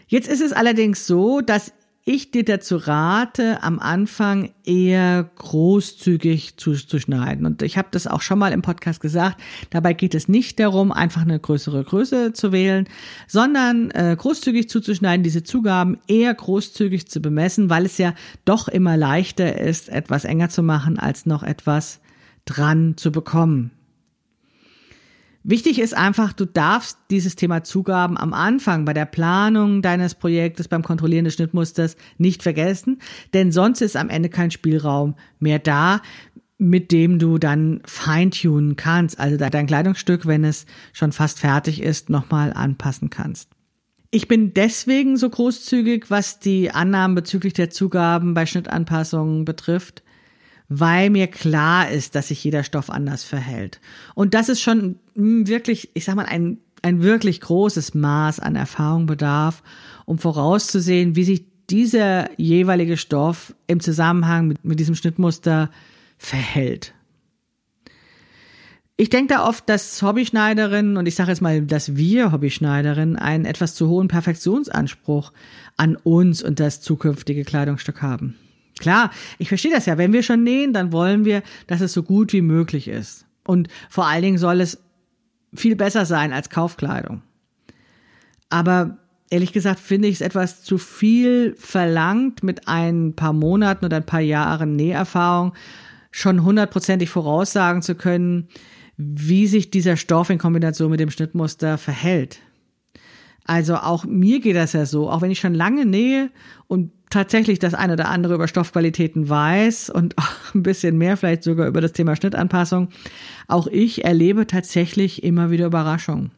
Jetzt 0.07 0.27
ist 0.27 0.41
es 0.41 0.53
allerdings 0.53 1.05
so, 1.05 1.41
dass 1.41 1.71
ich 2.11 2.31
dir 2.31 2.43
dazu 2.43 2.77
rate, 2.77 3.61
am 3.61 3.77
Anfang 3.77 4.51
eher 4.65 5.29
großzügig 5.35 6.57
zuzuschneiden. 6.57 7.45
Und 7.45 7.61
ich 7.61 7.77
habe 7.77 7.89
das 7.91 8.07
auch 8.07 8.21
schon 8.21 8.39
mal 8.39 8.51
im 8.51 8.63
Podcast 8.63 8.99
gesagt. 8.99 9.39
Dabei 9.69 9.93
geht 9.93 10.15
es 10.15 10.27
nicht 10.27 10.59
darum, 10.59 10.91
einfach 10.91 11.21
eine 11.21 11.39
größere 11.39 11.83
Größe 11.83 12.33
zu 12.33 12.51
wählen, 12.51 12.87
sondern 13.27 13.91
äh, 13.91 14.15
großzügig 14.17 14.69
zuzuschneiden, 14.69 15.23
diese 15.23 15.43
Zugaben 15.43 15.99
eher 16.07 16.33
großzügig 16.33 17.07
zu 17.07 17.19
bemessen, 17.19 17.69
weil 17.69 17.85
es 17.85 17.99
ja 17.99 18.15
doch 18.43 18.67
immer 18.67 18.97
leichter 18.97 19.59
ist, 19.59 19.89
etwas 19.89 20.25
enger 20.25 20.49
zu 20.49 20.63
machen, 20.63 20.97
als 20.97 21.27
noch 21.27 21.43
etwas 21.43 21.99
dran 22.45 22.97
zu 22.97 23.11
bekommen. 23.11 23.69
Wichtig 25.43 25.79
ist 25.79 25.95
einfach, 25.95 26.33
du 26.33 26.45
darfst 26.45 26.97
dieses 27.09 27.35
Thema 27.35 27.63
Zugaben 27.63 28.17
am 28.17 28.33
Anfang 28.33 28.83
bei 28.83 28.93
der 28.93 29.05
Planung 29.05 29.81
deines 29.81 30.13
Projektes, 30.15 30.67
beim 30.67 30.83
Kontrollieren 30.83 31.25
des 31.25 31.35
Schnittmusters 31.35 31.95
nicht 32.17 32.43
vergessen, 32.43 32.99
denn 33.33 33.51
sonst 33.51 33.81
ist 33.81 33.95
am 33.95 34.09
Ende 34.09 34.29
kein 34.29 34.51
Spielraum 34.51 35.15
mehr 35.39 35.59
da. 35.59 36.01
mit 36.59 36.91
dem 36.91 37.19
du 37.19 37.37
dann 37.37 37.81
feintunen 37.85 38.75
kannst, 38.75 39.17
also 39.17 39.37
dein 39.37 39.65
Kleidungsstück, 39.65 40.27
wenn 40.27 40.43
es 40.43 40.65
schon 40.91 41.13
fast 41.13 41.39
fertig 41.39 41.81
ist, 41.81 42.09
nochmal 42.09 42.51
anpassen 42.53 43.09
kannst. 43.09 43.49
Ich 44.11 44.27
bin 44.27 44.53
deswegen 44.53 45.15
so 45.15 45.29
großzügig, 45.29 46.09
was 46.09 46.39
die 46.39 46.71
Annahmen 46.71 47.15
bezüglich 47.15 47.53
der 47.53 47.69
Zugaben 47.69 48.33
bei 48.33 48.45
Schnittanpassungen 48.45 49.45
betrifft, 49.45 50.03
weil 50.69 51.09
mir 51.09 51.27
klar 51.27 51.89
ist, 51.89 52.13
dass 52.15 52.27
sich 52.27 52.43
jeder 52.43 52.63
Stoff 52.63 52.89
anders 52.91 53.23
verhält. 53.23 53.81
Und 54.13 54.35
das 54.35 54.49
ist 54.49 54.61
schon 54.61 54.99
wirklich, 55.15 55.89
ich 55.95 56.05
sag 56.05 56.15
mal, 56.15 56.25
ein, 56.25 56.59
ein 56.83 57.01
wirklich 57.01 57.41
großes 57.41 57.95
Maß 57.95 58.39
an 58.39 58.55
Erfahrung 58.55 59.07
bedarf, 59.07 59.63
um 60.05 60.19
vorauszusehen, 60.19 61.15
wie 61.15 61.23
sich 61.23 61.43
dieser 61.69 62.39
jeweilige 62.39 62.97
Stoff 62.97 63.53
im 63.67 63.79
Zusammenhang 63.79 64.47
mit, 64.47 64.63
mit 64.63 64.79
diesem 64.79 64.95
Schnittmuster 64.95 65.69
verhält. 66.17 66.93
Ich 68.95 69.09
denke 69.09 69.33
da 69.33 69.47
oft, 69.47 69.69
dass 69.69 70.01
Hobbyschneiderinnen, 70.01 70.97
und 70.97 71.07
ich 71.07 71.15
sage 71.15 71.29
jetzt 71.29 71.41
mal, 71.41 71.61
dass 71.61 71.95
wir 71.95 72.31
Hobbyschneiderinnen 72.31 73.15
einen 73.15 73.45
etwas 73.45 73.73
zu 73.73 73.87
hohen 73.87 74.09
Perfektionsanspruch 74.09 75.31
an 75.77 75.95
uns 75.95 76.43
und 76.43 76.59
das 76.59 76.81
zukünftige 76.81 77.45
Kleidungsstück 77.45 78.01
haben. 78.01 78.35
Klar, 78.79 79.11
ich 79.37 79.49
verstehe 79.49 79.71
das 79.71 79.85
ja. 79.85 79.97
Wenn 79.97 80.13
wir 80.13 80.23
schon 80.23 80.43
nähen, 80.43 80.73
dann 80.73 80.91
wollen 80.91 81.25
wir, 81.25 81.43
dass 81.67 81.81
es 81.81 81.93
so 81.93 82.01
gut 82.01 82.33
wie 82.33 82.41
möglich 82.41 82.87
ist. 82.87 83.25
Und 83.45 83.67
vor 83.89 84.07
allen 84.07 84.23
Dingen 84.23 84.37
soll 84.37 84.61
es 84.61 84.81
viel 85.53 85.75
besser 85.75 86.05
sein 86.05 86.31
als 86.33 86.49
Kaufkleidung. 86.49 87.21
Aber 88.49 88.97
ehrlich 89.29 89.51
gesagt 89.51 89.79
finde 89.79 90.07
ich 90.07 90.15
es 90.15 90.21
etwas 90.21 90.63
zu 90.63 90.77
viel 90.77 91.55
verlangt, 91.57 92.41
mit 92.41 92.67
ein 92.67 93.13
paar 93.15 93.33
Monaten 93.33 93.85
oder 93.85 93.97
ein 93.97 94.05
paar 94.05 94.21
Jahren 94.21 94.75
Näherfahrung 94.75 95.53
schon 96.11 96.43
hundertprozentig 96.43 97.09
voraussagen 97.09 97.81
zu 97.81 97.95
können, 97.95 98.47
wie 98.97 99.47
sich 99.47 99.71
dieser 99.71 99.97
Stoff 99.97 100.29
in 100.29 100.39
Kombination 100.39 100.89
mit 100.89 100.99
dem 100.99 101.11
Schnittmuster 101.11 101.77
verhält. 101.77 102.39
Also 103.45 103.75
auch 103.75 104.05
mir 104.05 104.39
geht 104.39 104.55
das 104.55 104.73
ja 104.73 104.85
so, 104.85 105.09
auch 105.09 105.21
wenn 105.21 105.31
ich 105.31 105.39
schon 105.39 105.55
lange 105.55 105.85
nähe 105.85 106.29
und 106.67 106.91
tatsächlich 107.09 107.59
das 107.59 107.73
eine 107.73 107.93
oder 107.93 108.09
andere 108.09 108.35
über 108.35 108.47
Stoffqualitäten 108.47 109.29
weiß 109.29 109.89
und 109.89 110.17
auch 110.17 110.55
ein 110.55 110.63
bisschen 110.63 110.97
mehr 110.97 111.17
vielleicht 111.17 111.43
sogar 111.43 111.67
über 111.67 111.81
das 111.81 111.93
Thema 111.93 112.15
Schnittanpassung, 112.15 112.89
auch 113.47 113.67
ich 113.67 114.05
erlebe 114.05 114.47
tatsächlich 114.47 115.23
immer 115.23 115.51
wieder 115.51 115.67
Überraschungen. 115.67 116.31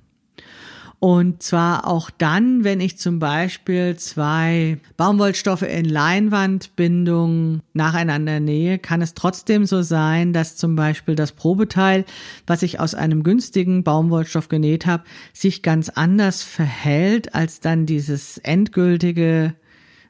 Und 1.03 1.41
zwar 1.41 1.87
auch 1.87 2.11
dann, 2.11 2.63
wenn 2.63 2.79
ich 2.79 2.99
zum 2.99 3.17
Beispiel 3.17 3.95
zwei 3.95 4.77
Baumwollstoffe 4.97 5.63
in 5.63 5.85
Leinwandbindung 5.85 7.61
nacheinander 7.73 8.39
nähe, 8.39 8.77
kann 8.77 9.01
es 9.01 9.15
trotzdem 9.15 9.65
so 9.65 9.81
sein, 9.81 10.31
dass 10.31 10.57
zum 10.57 10.75
Beispiel 10.75 11.15
das 11.15 11.31
Probeteil, 11.31 12.05
was 12.45 12.61
ich 12.61 12.79
aus 12.79 12.93
einem 12.93 13.23
günstigen 13.23 13.83
Baumwollstoff 13.83 14.47
genäht 14.47 14.85
habe, 14.85 15.03
sich 15.33 15.63
ganz 15.63 15.89
anders 15.89 16.43
verhält 16.43 17.33
als 17.33 17.61
dann 17.61 17.87
dieses 17.87 18.37
endgültige 18.37 19.55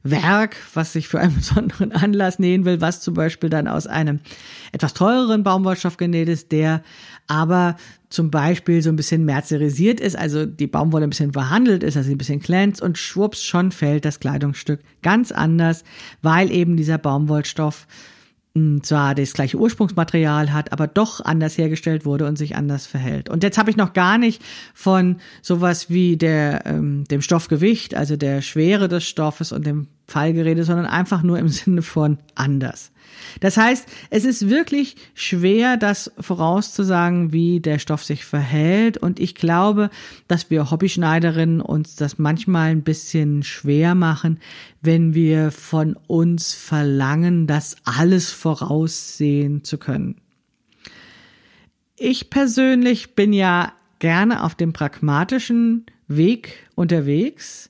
Werk, 0.03 0.55
was 0.73 0.95
ich 0.95 1.07
für 1.07 1.19
einen 1.19 1.35
besonderen 1.37 1.91
Anlass 1.91 2.39
nähen 2.39 2.65
will, 2.65 2.81
was 2.81 3.01
zum 3.01 3.13
Beispiel 3.13 3.49
dann 3.49 3.67
aus 3.67 3.87
einem 3.87 4.19
etwas 4.71 4.93
teureren 4.93 5.43
Baumwollstoff 5.43 5.97
genäht 5.97 6.29
ist, 6.29 6.51
der 6.51 6.81
aber 7.27 7.75
zum 8.09 8.29
Beispiel 8.29 8.81
so 8.81 8.89
ein 8.89 8.97
bisschen 8.97 9.23
merzerisiert 9.23 9.99
ist, 9.99 10.17
also 10.17 10.45
die 10.45 10.67
Baumwolle 10.67 11.05
ein 11.05 11.11
bisschen 11.11 11.33
verhandelt 11.33 11.81
ist, 11.81 11.95
also 11.95 12.11
ein 12.11 12.17
bisschen 12.17 12.39
glänzt 12.39 12.81
und 12.81 12.97
schwupps 12.97 13.43
schon 13.43 13.71
fällt 13.71 14.03
das 14.03 14.19
Kleidungsstück 14.19 14.81
ganz 15.01 15.31
anders, 15.31 15.83
weil 16.21 16.51
eben 16.51 16.75
dieser 16.75 16.97
Baumwollstoff 16.97 17.87
zwar 18.81 19.15
das 19.15 19.33
gleiche 19.33 19.57
Ursprungsmaterial 19.57 20.51
hat, 20.51 20.73
aber 20.73 20.87
doch 20.87 21.23
anders 21.23 21.57
hergestellt 21.57 22.05
wurde 22.05 22.25
und 22.27 22.37
sich 22.37 22.55
anders 22.55 22.85
verhält. 22.85 23.29
Und 23.29 23.43
jetzt 23.43 23.57
habe 23.57 23.69
ich 23.69 23.77
noch 23.77 23.93
gar 23.93 24.17
nicht 24.17 24.41
von 24.73 25.17
sowas 25.41 25.89
wie 25.89 26.17
der 26.17 26.65
ähm, 26.65 27.05
dem 27.05 27.21
Stoffgewicht, 27.21 27.95
also 27.95 28.17
der 28.17 28.41
Schwere 28.41 28.89
des 28.89 29.05
Stoffes 29.05 29.53
und 29.53 29.65
dem 29.65 29.87
Fallgerede, 30.07 30.65
sondern 30.65 30.85
einfach 30.85 31.23
nur 31.23 31.39
im 31.39 31.47
Sinne 31.49 31.81
von 31.81 32.17
anders. 32.35 32.91
Das 33.39 33.57
heißt, 33.57 33.87
es 34.09 34.25
ist 34.25 34.49
wirklich 34.49 34.95
schwer, 35.13 35.77
das 35.77 36.11
vorauszusagen, 36.19 37.31
wie 37.31 37.59
der 37.59 37.79
Stoff 37.79 38.03
sich 38.03 38.25
verhält. 38.25 38.97
Und 38.97 39.19
ich 39.19 39.35
glaube, 39.35 39.89
dass 40.27 40.49
wir 40.49 40.71
Hobbyschneiderinnen 40.71 41.61
uns 41.61 41.95
das 41.95 42.17
manchmal 42.17 42.71
ein 42.71 42.83
bisschen 42.83 43.43
schwer 43.43 43.95
machen, 43.95 44.39
wenn 44.81 45.13
wir 45.13 45.51
von 45.51 45.97
uns 46.07 46.53
verlangen, 46.53 47.47
das 47.47 47.77
alles 47.83 48.31
voraussehen 48.31 49.63
zu 49.63 49.77
können. 49.77 50.15
Ich 51.97 52.29
persönlich 52.29 53.13
bin 53.13 53.31
ja 53.31 53.73
gerne 53.99 54.43
auf 54.43 54.55
dem 54.55 54.73
pragmatischen 54.73 55.85
Weg 56.07 56.67
unterwegs 56.75 57.69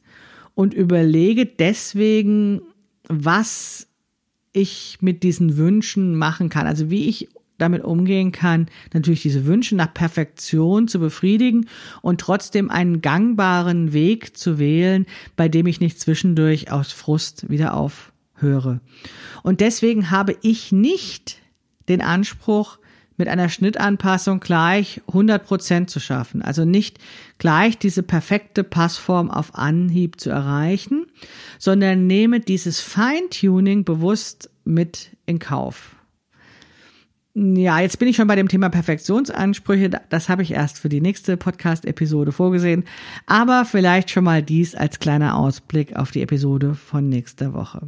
und 0.56 0.74
überlege 0.74 1.46
deswegen, 1.46 2.62
was 3.08 3.88
ich 4.54 4.98
mit 5.02 5.24
diesen 5.24 5.58
Wünschen 5.58 6.16
machen 6.16 6.50
kann. 6.50 6.68
Also 6.68 6.90
wie 6.90 7.08
ich 7.08 7.30
damit 7.58 7.84
umgehen 7.84 8.32
kann, 8.32 8.68
natürlich 8.94 9.22
diese 9.22 9.46
Wünsche 9.46 9.76
nach 9.76 9.94
Perfektion 9.94 10.88
zu 10.88 11.00
befriedigen 11.00 11.68
und 12.02 12.20
trotzdem 12.20 12.72
einen 12.72 13.02
gangbaren 13.02 13.94
Weg 13.94 14.36
zu 14.36 14.58
wählen, 14.58 15.06
bei 15.36 15.48
dem 15.48 15.68
ich 15.68 15.80
nicht 15.80 16.00
zwischendurch 16.00 16.72
aus 16.72 16.92
Frust 16.92 17.50
wieder 17.50 17.76
aufhöre. 17.76 18.82
Und 19.44 19.62
deswegen 19.62 20.10
habe 20.10 20.36
ich 20.42 20.72
nicht 20.72 21.38
den 21.88 22.02
Anspruch, 22.02 22.80
mit 23.22 23.28
einer 23.28 23.50
Schnittanpassung 23.50 24.40
gleich 24.40 25.00
100 25.10 25.46
Prozent 25.46 25.92
zu 25.92 26.00
schaffen. 26.00 26.42
Also 26.42 26.66
nicht 26.66 26.98
gleich 27.38 27.78
diese 27.78 28.02
perfekte 28.02 28.64
Passform 28.64 29.30
auf 29.30 29.54
Anhieb 29.54 30.20
zu 30.20 30.32
erreichen, 30.32 31.06
sondern 31.60 32.08
nehme 32.08 32.40
dieses 32.40 32.80
Feintuning 32.80 33.84
bewusst 33.84 34.50
mit 34.64 35.16
in 35.28 35.38
Kauf. 35.38 35.96
Ja, 37.36 37.80
jetzt 37.80 38.00
bin 38.00 38.08
ich 38.08 38.16
schon 38.16 38.28
bei 38.28 38.36
dem 38.36 38.48
Thema 38.48 38.70
Perfektionsansprüche. 38.70 39.92
Das 40.10 40.28
habe 40.28 40.42
ich 40.42 40.50
erst 40.50 40.80
für 40.80 40.90
die 40.90 41.00
nächste 41.00 41.38
Podcast-Episode 41.38 42.32
vorgesehen. 42.32 42.86
Aber 43.28 43.66
vielleicht 43.66 44.10
schon 44.10 44.24
mal 44.24 44.42
dies 44.42 44.74
als 44.74 44.98
kleiner 44.98 45.38
Ausblick 45.38 45.96
auf 45.96 46.10
die 46.10 46.24
Episode 46.24 46.74
von 46.74 47.08
nächster 47.08 47.54
Woche. 47.54 47.88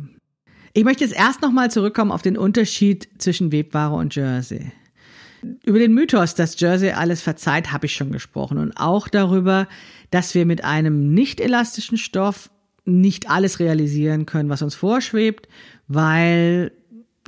Ich 0.73 0.83
möchte 0.83 1.03
jetzt 1.03 1.17
erst 1.17 1.41
nochmal 1.41 1.71
zurückkommen 1.71 2.11
auf 2.11 2.21
den 2.21 2.37
Unterschied 2.37 3.09
zwischen 3.17 3.51
Webware 3.51 3.95
und 3.95 4.15
Jersey. 4.15 4.71
Über 5.65 5.79
den 5.79 5.93
Mythos, 5.93 6.35
dass 6.35 6.59
Jersey 6.59 6.91
alles 6.91 7.21
verzeiht, 7.21 7.71
habe 7.71 7.85
ich 7.85 7.95
schon 7.95 8.11
gesprochen 8.11 8.57
und 8.57 8.73
auch 8.77 9.07
darüber, 9.07 9.67
dass 10.11 10.35
wir 10.35 10.45
mit 10.45 10.63
einem 10.63 11.13
nicht 11.13 11.39
elastischen 11.39 11.97
Stoff 11.97 12.49
nicht 12.85 13.29
alles 13.29 13.59
realisieren 13.59 14.25
können, 14.25 14.49
was 14.49 14.61
uns 14.61 14.75
vorschwebt, 14.75 15.47
weil 15.87 16.71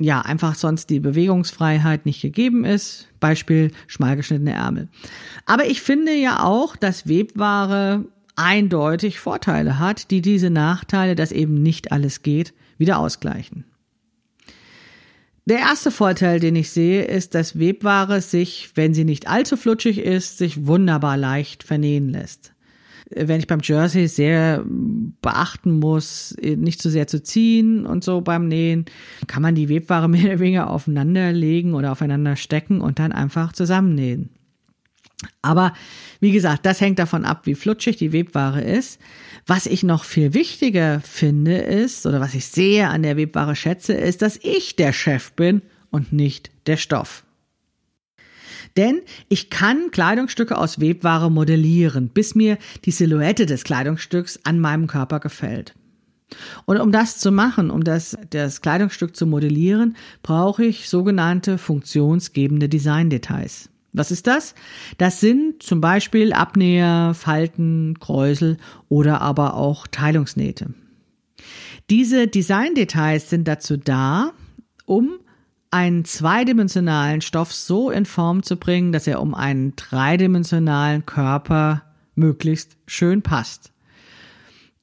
ja 0.00 0.20
einfach 0.20 0.54
sonst 0.54 0.90
die 0.90 1.00
Bewegungsfreiheit 1.00 2.06
nicht 2.06 2.20
gegeben 2.20 2.64
ist. 2.64 3.08
Beispiel 3.20 3.70
schmal 3.86 4.16
geschnittene 4.16 4.52
Ärmel. 4.52 4.88
Aber 5.46 5.66
ich 5.66 5.80
finde 5.80 6.12
ja 6.14 6.42
auch, 6.44 6.76
dass 6.76 7.08
Webware 7.08 8.04
eindeutig 8.36 9.18
Vorteile 9.18 9.78
hat, 9.78 10.10
die 10.10 10.20
diese 10.20 10.50
Nachteile, 10.50 11.14
dass 11.14 11.32
eben 11.32 11.62
nicht 11.62 11.92
alles 11.92 12.22
geht, 12.22 12.52
wieder 12.76 12.98
ausgleichen. 12.98 13.64
Der 15.48 15.60
erste 15.60 15.92
Vorteil, 15.92 16.40
den 16.40 16.56
ich 16.56 16.70
sehe, 16.70 17.04
ist, 17.04 17.36
dass 17.36 17.56
Webware 17.56 18.20
sich, 18.20 18.70
wenn 18.74 18.94
sie 18.94 19.04
nicht 19.04 19.28
allzu 19.28 19.56
flutschig 19.56 19.98
ist, 19.98 20.38
sich 20.38 20.66
wunderbar 20.66 21.16
leicht 21.16 21.62
vernähen 21.62 22.08
lässt. 22.08 22.52
Wenn 23.10 23.38
ich 23.38 23.46
beim 23.46 23.60
Jersey 23.62 24.08
sehr 24.08 24.64
beachten 24.66 25.78
muss, 25.78 26.34
nicht 26.42 26.82
zu 26.82 26.90
sehr 26.90 27.06
zu 27.06 27.22
ziehen 27.22 27.86
und 27.86 28.02
so 28.02 28.22
beim 28.22 28.48
Nähen, 28.48 28.86
kann 29.28 29.40
man 29.40 29.54
die 29.54 29.68
Webware 29.68 30.08
mehr 30.08 30.24
oder 30.24 30.40
weniger 30.40 30.68
aufeinander 30.68 31.32
legen 31.32 31.74
oder 31.74 31.92
aufeinander 31.92 32.34
stecken 32.34 32.80
und 32.80 32.98
dann 32.98 33.12
einfach 33.12 33.52
zusammennähen. 33.52 34.30
Aber 35.42 35.72
wie 36.20 36.32
gesagt, 36.32 36.66
das 36.66 36.80
hängt 36.80 36.98
davon 36.98 37.24
ab, 37.24 37.42
wie 37.46 37.54
flutschig 37.54 37.96
die 37.96 38.12
Webware 38.12 38.60
ist. 38.60 39.00
Was 39.46 39.66
ich 39.66 39.82
noch 39.82 40.04
viel 40.04 40.34
wichtiger 40.34 41.00
finde 41.00 41.56
ist, 41.58 42.04
oder 42.04 42.20
was 42.20 42.34
ich 42.34 42.46
sehr 42.46 42.90
an 42.90 43.02
der 43.02 43.16
Webware 43.16 43.56
schätze, 43.56 43.94
ist, 43.94 44.22
dass 44.22 44.38
ich 44.42 44.76
der 44.76 44.92
Chef 44.92 45.32
bin 45.32 45.62
und 45.90 46.12
nicht 46.12 46.50
der 46.66 46.76
Stoff. 46.76 47.24
Denn 48.76 49.00
ich 49.28 49.48
kann 49.48 49.90
Kleidungsstücke 49.90 50.58
aus 50.58 50.80
Webware 50.80 51.30
modellieren, 51.30 52.08
bis 52.08 52.34
mir 52.34 52.58
die 52.84 52.90
Silhouette 52.90 53.46
des 53.46 53.64
Kleidungsstücks 53.64 54.40
an 54.44 54.60
meinem 54.60 54.86
Körper 54.86 55.20
gefällt. 55.20 55.74
Und 56.66 56.80
um 56.80 56.92
das 56.92 57.18
zu 57.18 57.30
machen, 57.30 57.70
um 57.70 57.84
das, 57.84 58.18
das 58.30 58.60
Kleidungsstück 58.60 59.16
zu 59.16 59.26
modellieren, 59.26 59.96
brauche 60.22 60.64
ich 60.64 60.88
sogenannte 60.88 61.56
funktionsgebende 61.56 62.68
Designdetails. 62.68 63.70
Was 63.96 64.10
ist 64.10 64.26
das? 64.26 64.54
Das 64.98 65.20
sind 65.20 65.62
zum 65.62 65.80
Beispiel 65.80 66.32
Abnäher, 66.32 67.14
Falten, 67.14 67.98
Kräusel 67.98 68.58
oder 68.88 69.22
aber 69.22 69.54
auch 69.54 69.86
Teilungsnähte. 69.86 70.74
Diese 71.88 72.26
Designdetails 72.26 73.30
sind 73.30 73.48
dazu 73.48 73.76
da, 73.76 74.32
um 74.84 75.18
einen 75.70 76.04
zweidimensionalen 76.04 77.22
Stoff 77.22 77.52
so 77.52 77.90
in 77.90 78.04
Form 78.04 78.42
zu 78.42 78.56
bringen, 78.56 78.92
dass 78.92 79.06
er 79.06 79.20
um 79.20 79.34
einen 79.34 79.74
dreidimensionalen 79.76 81.06
Körper 81.06 81.82
möglichst 82.14 82.76
schön 82.86 83.22
passt. 83.22 83.72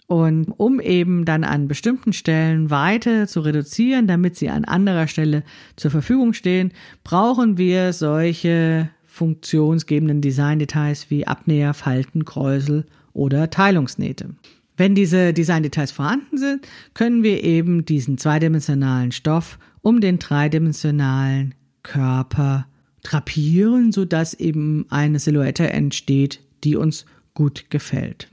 Und 0.07 0.51
um 0.57 0.79
eben 0.79 1.25
dann 1.25 1.43
an 1.43 1.67
bestimmten 1.67 2.13
Stellen 2.13 2.69
Weite 2.69 3.27
zu 3.27 3.39
reduzieren, 3.39 4.05
damit 4.05 4.35
sie 4.35 4.49
an 4.49 4.65
anderer 4.65 5.07
Stelle 5.07 5.43
zur 5.75 5.91
Verfügung 5.91 6.33
stehen, 6.33 6.73
brauchen 7.03 7.57
wir 7.57 7.93
solche 7.93 8.89
funktionsgebenden 9.13 10.21
Designdetails 10.21 11.11
wie 11.11 11.27
Abnäher, 11.27 11.75
Falten, 11.75 12.25
Kräusel 12.25 12.83
oder 13.13 13.51
Teilungsnähte. 13.51 14.29
Wenn 14.75 14.95
diese 14.95 15.33
Designdetails 15.33 15.91
vorhanden 15.91 16.39
sind, 16.39 16.67
können 16.95 17.21
wir 17.21 17.43
eben 17.43 17.85
diesen 17.85 18.17
zweidimensionalen 18.17 19.11
Stoff 19.11 19.59
um 19.83 20.01
den 20.01 20.17
dreidimensionalen 20.17 21.53
Körper 21.83 22.65
drapieren, 23.03 23.91
sodass 23.91 24.33
eben 24.33 24.87
eine 24.89 25.19
Silhouette 25.19 25.69
entsteht, 25.69 26.39
die 26.63 26.75
uns 26.75 27.05
gut 27.35 27.69
gefällt. 27.69 28.29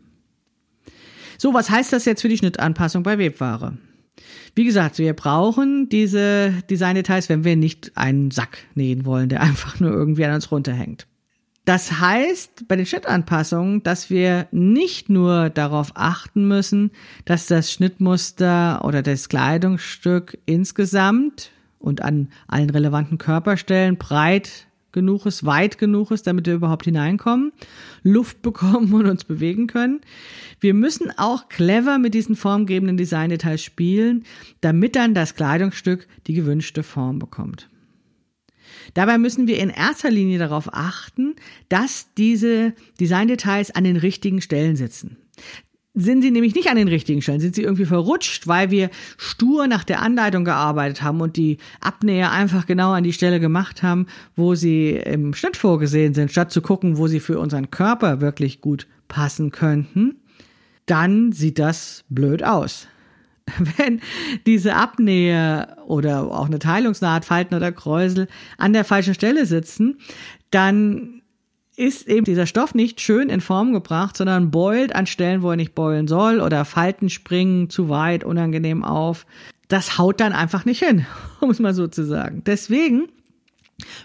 So, 1.36 1.52
was 1.52 1.68
heißt 1.68 1.92
das 1.92 2.06
jetzt 2.06 2.22
für 2.22 2.30
die 2.30 2.38
Schnittanpassung 2.38 3.02
bei 3.02 3.18
Webware? 3.18 3.76
Wie 4.54 4.64
gesagt, 4.64 4.98
wir 4.98 5.12
brauchen 5.14 5.88
diese 5.88 6.52
Designdetails, 6.68 7.28
wenn 7.28 7.44
wir 7.44 7.56
nicht 7.56 7.92
einen 7.96 8.30
Sack 8.30 8.58
nähen 8.74 9.04
wollen, 9.04 9.28
der 9.28 9.40
einfach 9.42 9.80
nur 9.80 9.92
irgendwie 9.92 10.24
an 10.24 10.34
uns 10.34 10.50
runterhängt. 10.50 11.06
Das 11.64 12.00
heißt 12.00 12.66
bei 12.68 12.76
den 12.76 12.86
Schnittanpassungen, 12.86 13.82
dass 13.82 14.10
wir 14.10 14.48
nicht 14.50 15.08
nur 15.08 15.50
darauf 15.50 15.92
achten 15.94 16.48
müssen, 16.48 16.90
dass 17.26 17.46
das 17.46 17.70
Schnittmuster 17.70 18.84
oder 18.84 19.02
das 19.02 19.28
Kleidungsstück 19.28 20.38
insgesamt 20.46 21.52
und 21.78 22.02
an 22.02 22.28
allen 22.48 22.70
relevanten 22.70 23.18
Körperstellen 23.18 23.98
breit 23.98 24.66
genug 24.92 25.26
ist, 25.26 25.44
weit 25.44 25.78
genug 25.78 26.10
ist, 26.10 26.26
damit 26.26 26.46
wir 26.46 26.54
überhaupt 26.54 26.84
hineinkommen, 26.84 27.52
Luft 28.02 28.42
bekommen 28.42 28.92
und 28.92 29.06
uns 29.06 29.24
bewegen 29.24 29.66
können. 29.66 30.00
Wir 30.60 30.74
müssen 30.74 31.10
auch 31.16 31.48
clever 31.48 31.98
mit 31.98 32.14
diesen 32.14 32.36
formgebenden 32.36 32.96
Designdetails 32.96 33.62
spielen, 33.62 34.24
damit 34.60 34.96
dann 34.96 35.14
das 35.14 35.34
Kleidungsstück 35.34 36.06
die 36.26 36.34
gewünschte 36.34 36.82
Form 36.82 37.18
bekommt. 37.18 37.68
Dabei 38.94 39.18
müssen 39.18 39.46
wir 39.46 39.58
in 39.58 39.70
erster 39.70 40.10
Linie 40.10 40.38
darauf 40.38 40.72
achten, 40.72 41.34
dass 41.68 42.08
diese 42.16 42.74
Designdetails 42.98 43.70
an 43.70 43.84
den 43.84 43.96
richtigen 43.96 44.40
Stellen 44.40 44.76
sitzen 44.76 45.16
sind 46.00 46.22
sie 46.22 46.30
nämlich 46.30 46.54
nicht 46.54 46.68
an 46.68 46.76
den 46.76 46.88
richtigen 46.88 47.22
Stellen, 47.22 47.40
sind 47.40 47.54
sie 47.54 47.62
irgendwie 47.62 47.84
verrutscht, 47.84 48.46
weil 48.46 48.70
wir 48.70 48.90
stur 49.16 49.66
nach 49.66 49.84
der 49.84 50.02
Anleitung 50.02 50.44
gearbeitet 50.44 51.02
haben 51.02 51.20
und 51.20 51.36
die 51.36 51.58
Abnäher 51.80 52.32
einfach 52.32 52.66
genau 52.66 52.92
an 52.92 53.04
die 53.04 53.12
Stelle 53.12 53.40
gemacht 53.40 53.82
haben, 53.82 54.06
wo 54.36 54.54
sie 54.54 54.90
im 54.90 55.34
Schnitt 55.34 55.56
vorgesehen 55.56 56.14
sind, 56.14 56.30
statt 56.30 56.50
zu 56.50 56.62
gucken, 56.62 56.98
wo 56.98 57.06
sie 57.06 57.20
für 57.20 57.38
unseren 57.38 57.70
Körper 57.70 58.20
wirklich 58.20 58.60
gut 58.60 58.86
passen 59.08 59.50
könnten, 59.50 60.16
dann 60.86 61.32
sieht 61.32 61.58
das 61.58 62.04
blöd 62.08 62.42
aus. 62.42 62.88
Wenn 63.76 64.00
diese 64.46 64.74
Abnähe 64.74 65.76
oder 65.86 66.30
auch 66.30 66.46
eine 66.46 66.58
Teilungsnaht, 66.58 67.24
Falten 67.24 67.54
oder 67.54 67.72
Kräusel 67.72 68.28
an 68.58 68.72
der 68.72 68.84
falschen 68.84 69.14
Stelle 69.14 69.46
sitzen, 69.46 69.98
dann 70.50 71.19
ist 71.76 72.08
eben 72.08 72.24
dieser 72.24 72.46
Stoff 72.46 72.74
nicht 72.74 73.00
schön 73.00 73.28
in 73.28 73.40
Form 73.40 73.72
gebracht, 73.72 74.16
sondern 74.16 74.50
beult 74.50 74.94
an 74.94 75.06
Stellen, 75.06 75.42
wo 75.42 75.50
er 75.50 75.56
nicht 75.56 75.74
beulen 75.74 76.08
soll 76.08 76.40
oder 76.40 76.64
Falten 76.64 77.08
springen 77.08 77.70
zu 77.70 77.88
weit, 77.88 78.24
unangenehm 78.24 78.84
auf. 78.84 79.26
Das 79.68 79.98
haut 79.98 80.20
dann 80.20 80.32
einfach 80.32 80.64
nicht 80.64 80.84
hin, 80.84 81.06
um 81.40 81.50
es 81.50 81.58
mal 81.58 81.74
so 81.74 81.86
zu 81.86 82.04
sagen. 82.04 82.42
Deswegen 82.44 83.08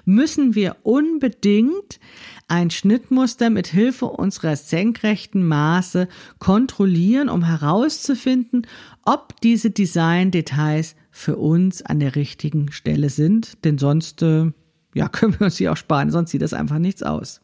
müssen 0.05 0.55
wir 0.55 0.77
unbedingt 0.83 1.99
ein 2.47 2.69
Schnittmuster 2.69 3.49
mit 3.49 3.67
Hilfe 3.67 4.05
unserer 4.05 4.55
senkrechten 4.55 5.45
Maße 5.47 6.07
kontrollieren, 6.39 7.27
um 7.27 7.43
herauszufinden, 7.43 8.67
ob 9.03 9.39
diese 9.41 9.71
Design-Details 9.71 10.95
für 11.11 11.37
uns 11.37 11.81
an 11.81 11.99
der 11.99 12.15
richtigen 12.15 12.71
Stelle 12.71 13.09
sind, 13.09 13.63
denn 13.65 13.77
sonst 13.77 14.21
äh, 14.21 14.51
ja, 14.93 15.09
können 15.09 15.39
wir 15.39 15.45
uns 15.45 15.55
die 15.55 15.69
auch 15.69 15.77
sparen, 15.77 16.11
sonst 16.11 16.31
sieht 16.31 16.41
das 16.41 16.53
einfach 16.53 16.79
nichts 16.79 17.03
aus. 17.03 17.41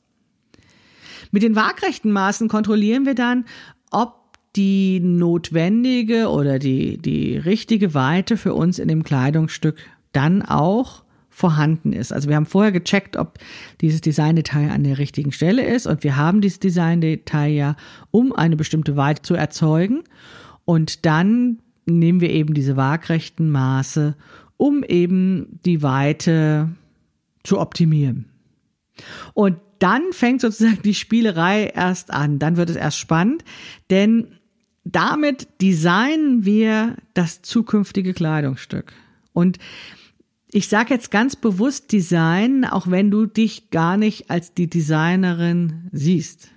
Mit 1.31 1.43
den 1.43 1.55
waagrechten 1.55 2.11
Maßen 2.11 2.47
kontrollieren 2.47 3.05
wir 3.05 3.15
dann, 3.15 3.45
ob 3.89 4.15
die 4.55 4.99
notwendige 4.99 6.29
oder 6.29 6.59
die, 6.59 6.97
die 6.97 7.37
richtige 7.37 7.93
Weite 7.93 8.35
für 8.35 8.53
uns 8.53 8.79
in 8.79 8.89
dem 8.89 9.03
Kleidungsstück 9.03 9.77
dann 10.11 10.41
auch 10.41 11.03
vorhanden 11.29 11.93
ist. 11.93 12.11
Also 12.11 12.27
wir 12.27 12.35
haben 12.35 12.45
vorher 12.45 12.73
gecheckt, 12.73 13.15
ob 13.15 13.39
dieses 13.79 14.01
Designdetail 14.01 14.69
an 14.69 14.83
der 14.83 14.97
richtigen 14.97 15.31
Stelle 15.31 15.63
ist 15.63 15.87
und 15.87 16.03
wir 16.03 16.17
haben 16.17 16.41
dieses 16.41 16.59
Designdetail 16.59 17.51
ja, 17.51 17.75
um 18.11 18.33
eine 18.33 18.57
bestimmte 18.57 18.97
Weite 18.97 19.21
zu 19.21 19.35
erzeugen 19.35 20.03
und 20.65 21.05
dann 21.05 21.59
nehmen 21.85 22.19
wir 22.19 22.29
eben 22.29 22.53
diese 22.53 22.75
waagrechten 22.75 23.49
Maße, 23.49 24.15
um 24.57 24.83
eben 24.83 25.59
die 25.65 25.81
Weite 25.81 26.69
zu 27.43 27.59
optimieren. 27.59 28.30
Und 29.33 29.57
dann 29.79 30.11
fängt 30.11 30.41
sozusagen 30.41 30.81
die 30.83 30.93
Spielerei 30.93 31.65
erst 31.65 32.11
an. 32.11 32.39
Dann 32.39 32.57
wird 32.57 32.69
es 32.69 32.75
erst 32.75 32.97
spannend, 32.97 33.43
denn 33.89 34.35
damit 34.83 35.47
designen 35.61 36.45
wir 36.45 36.97
das 37.13 37.41
zukünftige 37.41 38.13
Kleidungsstück. 38.13 38.93
Und 39.33 39.57
ich 40.51 40.67
sage 40.67 40.93
jetzt 40.93 41.11
ganz 41.11 41.35
bewusst 41.35 41.91
Design, 41.91 42.65
auch 42.65 42.89
wenn 42.89 43.09
du 43.09 43.25
dich 43.25 43.69
gar 43.69 43.97
nicht 43.97 44.29
als 44.29 44.53
die 44.53 44.69
Designerin 44.69 45.89
siehst. 45.91 46.49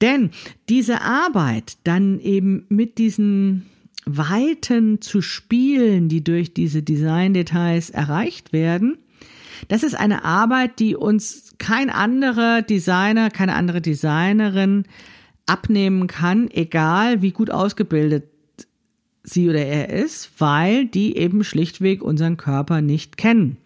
Denn 0.00 0.30
diese 0.68 1.00
Arbeit 1.00 1.78
dann 1.84 2.20
eben 2.20 2.66
mit 2.68 2.98
diesen 2.98 3.66
Weiten 4.06 5.00
zu 5.00 5.22
spielen, 5.22 6.08
die 6.08 6.22
durch 6.22 6.52
diese 6.52 6.82
Designdetails 6.82 7.90
erreicht 7.90 8.52
werden, 8.52 8.98
das 9.68 9.82
ist 9.82 9.94
eine 9.94 10.24
Arbeit, 10.24 10.78
die 10.78 10.96
uns 10.96 11.54
kein 11.58 11.90
anderer 11.90 12.62
Designer, 12.62 13.30
keine 13.30 13.54
andere 13.54 13.80
Designerin 13.80 14.84
abnehmen 15.46 16.06
kann, 16.06 16.50
egal 16.50 17.22
wie 17.22 17.32
gut 17.32 17.50
ausgebildet 17.50 18.24
sie 19.22 19.48
oder 19.48 19.64
er 19.64 19.88
ist, 19.90 20.30
weil 20.38 20.86
die 20.86 21.16
eben 21.16 21.44
schlichtweg 21.44 22.02
unseren 22.02 22.36
Körper 22.36 22.80
nicht 22.82 23.16
kennen. 23.16 23.56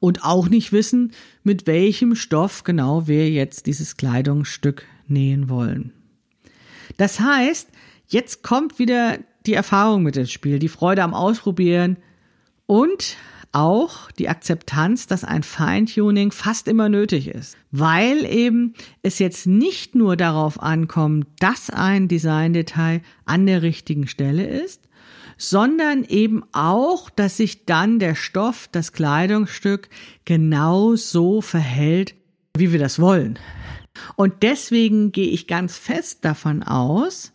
Und 0.00 0.24
auch 0.24 0.48
nicht 0.48 0.72
wissen, 0.72 1.12
mit 1.44 1.66
welchem 1.66 2.14
Stoff 2.14 2.64
genau 2.64 3.06
wir 3.06 3.30
jetzt 3.30 3.66
dieses 3.66 3.96
Kleidungsstück 3.96 4.84
nähen 5.06 5.48
wollen. 5.48 5.92
Das 6.96 7.20
heißt, 7.20 7.68
jetzt 8.08 8.42
kommt 8.42 8.78
wieder 8.78 9.18
die 9.46 9.54
Erfahrung 9.54 10.02
mit 10.02 10.16
ins 10.16 10.30
Spiel, 10.30 10.58
die 10.58 10.68
Freude 10.68 11.02
am 11.02 11.14
Ausprobieren 11.14 11.96
und 12.66 13.16
auch 13.52 14.10
die 14.12 14.28
Akzeptanz, 14.28 15.06
dass 15.06 15.24
ein 15.24 15.42
Feintuning 15.42 16.32
fast 16.32 16.68
immer 16.68 16.88
nötig 16.88 17.28
ist, 17.28 17.56
weil 17.70 18.24
eben 18.24 18.74
es 19.02 19.18
jetzt 19.18 19.46
nicht 19.46 19.94
nur 19.94 20.16
darauf 20.16 20.60
ankommt, 20.60 21.26
dass 21.38 21.70
ein 21.70 22.08
Designdetail 22.08 23.02
an 23.24 23.46
der 23.46 23.62
richtigen 23.62 24.06
Stelle 24.06 24.46
ist, 24.46 24.88
sondern 25.36 26.04
eben 26.04 26.42
auch, 26.52 27.10
dass 27.10 27.36
sich 27.36 27.66
dann 27.66 27.98
der 27.98 28.14
Stoff, 28.14 28.68
das 28.72 28.92
Kleidungsstück 28.92 29.88
genau 30.24 30.94
so 30.96 31.40
verhält, 31.40 32.14
wie 32.56 32.72
wir 32.72 32.78
das 32.78 32.98
wollen. 32.98 33.38
Und 34.16 34.42
deswegen 34.42 35.12
gehe 35.12 35.28
ich 35.28 35.46
ganz 35.46 35.76
fest 35.76 36.24
davon 36.24 36.62
aus, 36.62 37.32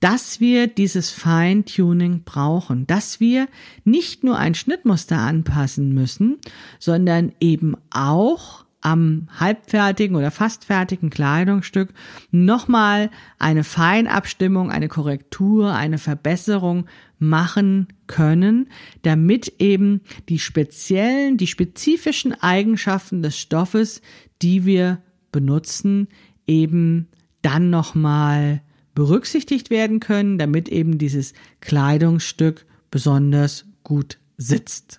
dass 0.00 0.40
wir 0.40 0.66
dieses 0.66 1.10
Feintuning 1.10 2.22
brauchen, 2.24 2.86
dass 2.86 3.20
wir 3.20 3.48
nicht 3.84 4.24
nur 4.24 4.38
ein 4.38 4.54
Schnittmuster 4.54 5.18
anpassen 5.18 5.92
müssen, 5.92 6.38
sondern 6.78 7.32
eben 7.38 7.76
auch 7.90 8.64
am 8.80 9.28
halbfertigen 9.38 10.16
oder 10.16 10.30
fast 10.30 10.64
fertigen 10.64 11.10
Kleidungsstück 11.10 11.90
nochmal 12.30 13.10
eine 13.38 13.62
Feinabstimmung, 13.62 14.70
eine 14.70 14.88
Korrektur, 14.88 15.74
eine 15.74 15.98
Verbesserung 15.98 16.86
machen 17.18 17.88
können, 18.06 18.70
damit 19.02 19.52
eben 19.58 20.00
die 20.30 20.38
speziellen, 20.38 21.36
die 21.36 21.46
spezifischen 21.46 22.32
Eigenschaften 22.32 23.20
des 23.20 23.38
Stoffes, 23.38 24.00
die 24.40 24.64
wir 24.64 25.02
benutzen, 25.30 26.08
eben 26.46 27.08
dann 27.42 27.68
nochmal 27.68 28.62
berücksichtigt 29.00 29.70
werden 29.70 29.98
können, 29.98 30.36
damit 30.36 30.68
eben 30.68 30.98
dieses 30.98 31.32
Kleidungsstück 31.60 32.66
besonders 32.90 33.64
gut 33.82 34.18
sitzt. 34.36 34.98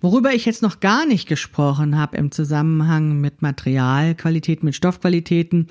Worüber 0.00 0.32
ich 0.32 0.46
jetzt 0.46 0.62
noch 0.62 0.80
gar 0.80 1.04
nicht 1.04 1.28
gesprochen 1.28 1.98
habe 1.98 2.16
im 2.16 2.30
Zusammenhang 2.30 3.20
mit 3.20 3.42
Materialqualitäten, 3.42 4.64
mit 4.64 4.74
Stoffqualitäten, 4.74 5.66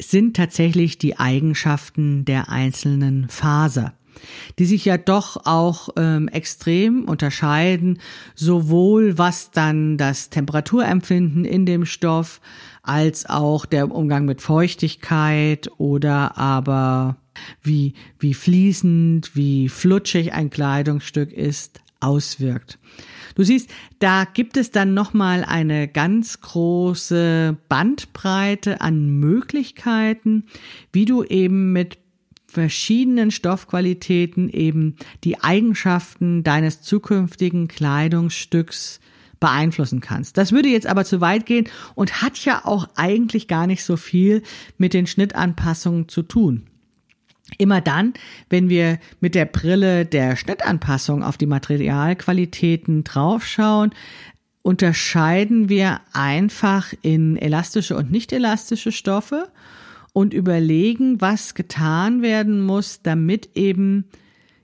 sind 0.00 0.34
tatsächlich 0.34 0.98
die 0.98 1.20
Eigenschaften 1.20 2.24
der 2.24 2.48
einzelnen 2.48 3.28
Faser. 3.28 3.94
Die 4.58 4.64
sich 4.64 4.84
ja 4.84 4.98
doch 4.98 5.46
auch 5.46 5.90
ähm, 5.96 6.28
extrem 6.28 7.04
unterscheiden, 7.04 7.98
sowohl 8.34 9.18
was 9.18 9.50
dann 9.50 9.96
das 9.96 10.30
Temperaturempfinden 10.30 11.44
in 11.44 11.66
dem 11.66 11.84
Stoff 11.84 12.40
als 12.82 13.26
auch 13.26 13.66
der 13.66 13.90
Umgang 13.90 14.24
mit 14.24 14.40
Feuchtigkeit 14.40 15.70
oder 15.78 16.36
aber 16.36 17.16
wie, 17.62 17.94
wie 18.18 18.34
fließend, 18.34 19.34
wie 19.34 19.68
flutschig 19.68 20.32
ein 20.32 20.50
Kleidungsstück 20.50 21.32
ist, 21.32 21.80
auswirkt. 22.00 22.78
Du 23.34 23.44
siehst, 23.44 23.70
da 23.98 24.24
gibt 24.24 24.56
es 24.56 24.70
dann 24.70 24.92
nochmal 24.92 25.44
eine 25.44 25.88
ganz 25.88 26.40
große 26.40 27.56
Bandbreite 27.68 28.80
an 28.80 29.06
Möglichkeiten, 29.06 30.44
wie 30.92 31.06
du 31.06 31.24
eben 31.24 31.72
mit 31.72 32.01
verschiedenen 32.52 33.30
Stoffqualitäten 33.30 34.50
eben 34.50 34.96
die 35.24 35.40
Eigenschaften 35.40 36.42
deines 36.44 36.82
zukünftigen 36.82 37.66
Kleidungsstücks 37.66 39.00
beeinflussen 39.40 40.00
kannst. 40.00 40.36
Das 40.36 40.52
würde 40.52 40.68
jetzt 40.68 40.86
aber 40.86 41.04
zu 41.04 41.20
weit 41.20 41.46
gehen 41.46 41.66
und 41.94 42.22
hat 42.22 42.44
ja 42.44 42.64
auch 42.64 42.88
eigentlich 42.94 43.48
gar 43.48 43.66
nicht 43.66 43.84
so 43.84 43.96
viel 43.96 44.42
mit 44.78 44.94
den 44.94 45.06
Schnittanpassungen 45.06 46.08
zu 46.08 46.22
tun. 46.22 46.66
Immer 47.58 47.80
dann, 47.80 48.14
wenn 48.50 48.68
wir 48.68 48.98
mit 49.20 49.34
der 49.34 49.46
Brille 49.46 50.06
der 50.06 50.36
Schnittanpassung 50.36 51.22
auf 51.22 51.38
die 51.38 51.46
Materialqualitäten 51.46 53.02
draufschauen, 53.02 53.92
unterscheiden 54.62 55.68
wir 55.68 56.00
einfach 56.12 56.92
in 57.02 57.36
elastische 57.36 57.96
und 57.96 58.12
nicht 58.12 58.32
elastische 58.32 58.92
Stoffe 58.92 59.48
und 60.12 60.34
überlegen, 60.34 61.20
was 61.20 61.54
getan 61.54 62.22
werden 62.22 62.60
muss, 62.60 63.02
damit 63.02 63.50
eben 63.54 64.04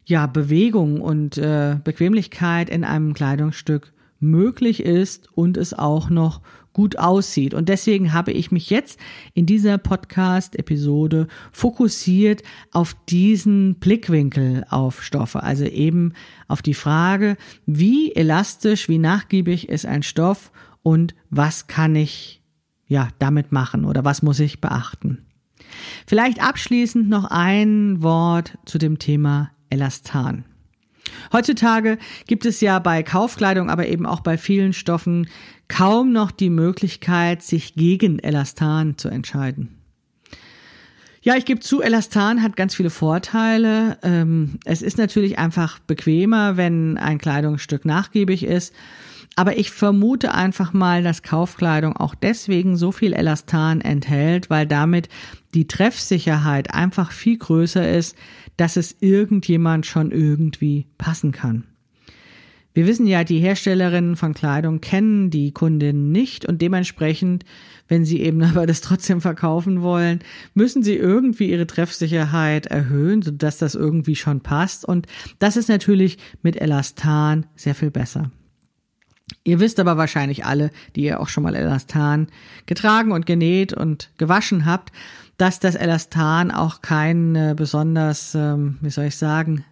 ja 0.05 0.26
Bewegung 0.26 1.01
und 1.01 1.38
äh, 1.38 1.76
Bequemlichkeit 1.82 2.70
in 2.70 2.84
einem 2.84 3.14
Kleidungsstück 3.14 3.92
möglich 4.20 4.82
ist 4.82 5.28
und 5.34 5.57
es 5.57 5.74
auch 5.74 6.11
noch 6.11 6.40
gut 6.72 6.99
aussieht. 6.99 7.55
Und 7.55 7.68
deswegen 7.68 8.12
habe 8.12 8.32
ich 8.32 8.53
mich 8.53 8.70
jetzt 8.70 9.01
in 9.34 9.46
dieser 9.46 9.78
Podcast-Episode 9.78 11.26
fokussiert 11.51 12.42
auf 12.72 12.96
diesen 13.09 13.76
Blickwinkel 13.76 14.64
auf 14.70 15.03
Stoffe, 15.03 15.42
also 15.42 15.64
eben 15.64 16.12
auf 16.46 16.62
die 16.62 16.74
Frage, 16.74 17.36
wie 17.66 18.12
elastisch, 18.14 18.88
wie 18.88 18.99
nachgiebig 18.99 19.68
ist 19.68 19.86
ein 19.86 20.03
Stoff 20.03 20.53
und 20.82 21.14
was 21.30 21.66
kann 21.66 21.96
ich 21.96 22.42
ja 22.86 23.09
damit 23.18 23.53
machen 23.53 23.84
oder 23.84 24.05
was 24.05 24.22
muss 24.22 24.40
ich 24.40 24.61
beachten. 24.61 25.28
Vielleicht 26.06 26.42
abschließend 26.42 27.08
noch 27.08 27.24
ein 27.24 28.02
Wort 28.02 28.58
zu 28.64 28.78
dem 28.78 28.98
Thema 28.98 29.50
Elastan. 29.70 30.44
Heutzutage 31.32 31.98
gibt 32.26 32.46
es 32.46 32.60
ja 32.60 32.78
bei 32.78 33.02
Kaufkleidung, 33.02 33.70
aber 33.70 33.86
eben 33.88 34.06
auch 34.06 34.20
bei 34.20 34.38
vielen 34.38 34.72
Stoffen 34.72 35.28
kaum 35.68 36.12
noch 36.12 36.30
die 36.30 36.50
Möglichkeit, 36.50 37.42
sich 37.42 37.74
gegen 37.74 38.18
Elastan 38.18 38.96
zu 38.96 39.08
entscheiden. 39.08 39.78
Ja, 41.20 41.36
ich 41.36 41.44
gebe 41.44 41.60
zu, 41.60 41.82
Elastan 41.82 42.42
hat 42.42 42.56
ganz 42.56 42.74
viele 42.74 42.90
Vorteile. 42.90 43.98
Ähm, 44.02 44.60
es 44.64 44.82
ist 44.82 44.98
natürlich 44.98 45.38
einfach 45.38 45.78
bequemer, 45.80 46.56
wenn 46.56 46.96
ein 46.96 47.18
Kleidungsstück 47.18 47.84
nachgiebig 47.84 48.44
ist. 48.44 48.72
Aber 49.39 49.57
ich 49.57 49.70
vermute 49.70 50.34
einfach 50.34 50.72
mal, 50.72 51.05
dass 51.05 51.22
Kaufkleidung 51.22 51.97
auch 51.97 52.16
deswegen 52.16 52.76
so 52.76 52.91
viel 52.91 53.12
Elastan 53.12 53.80
enthält, 53.80 54.51
weil 54.51 54.66
damit 54.66 55.09
die 55.55 55.68
Treffsicherheit 55.68 56.74
einfach 56.74 57.12
viel 57.12 57.39
größer 57.39 57.89
ist, 57.89 58.16
dass 58.57 58.76
es 58.76 58.97
irgendjemand 58.99 59.86
schon 59.86 60.11
irgendwie 60.11 60.89
passen 60.99 61.30
kann. 61.30 61.62
Wir 62.74 62.89
wissen 62.89 63.07
ja, 63.07 63.22
die 63.22 63.39
Herstellerinnen 63.39 64.16
von 64.16 64.34
Kleidung 64.34 64.80
kennen 64.80 65.30
die 65.30 65.53
Kundinnen 65.53 66.11
nicht 66.11 66.45
und 66.45 66.61
dementsprechend, 66.61 67.45
wenn 67.86 68.05
sie 68.05 68.20
eben 68.20 68.43
aber 68.43 68.66
das 68.66 68.80
trotzdem 68.80 69.20
verkaufen 69.20 69.82
wollen, 69.82 70.18
müssen 70.55 70.82
sie 70.82 70.97
irgendwie 70.97 71.49
ihre 71.49 71.68
Treffsicherheit 71.68 72.66
erhöhen, 72.66 73.22
sodass 73.22 73.59
das 73.59 73.76
irgendwie 73.76 74.16
schon 74.16 74.41
passt. 74.41 74.84
Und 74.84 75.07
das 75.39 75.57
ist 75.57 75.68
natürlich 75.68 76.18
mit 76.43 76.61
Elastan 76.61 77.47
sehr 77.55 77.76
viel 77.76 77.93
besser. 77.93 78.32
Ihr 79.45 79.61
wisst 79.61 79.79
aber 79.81 79.97
wahrscheinlich 79.97 80.45
alle, 80.45 80.70
die 80.97 81.03
ihr 81.03 81.20
auch 81.20 81.29
schon 81.29 81.43
mal 81.43 81.55
Elastan 81.55 82.29
getragen 82.66 83.12
und 83.12 83.26
genäht 83.26 83.72
und 83.72 84.11
gewaschen 84.18 84.64
habt, 84.64 84.93
dass 85.37 85.61
das 85.61 85.74
Elastan 85.74 86.51
auch 86.51 86.83
kein 86.83 87.35
äh, 87.37 87.55
besonders, 87.57 88.35
ähm, 88.35 88.79
wie 88.81 88.91
soll 88.91 89.07
ich 89.07 89.16
sagen, 89.16 89.64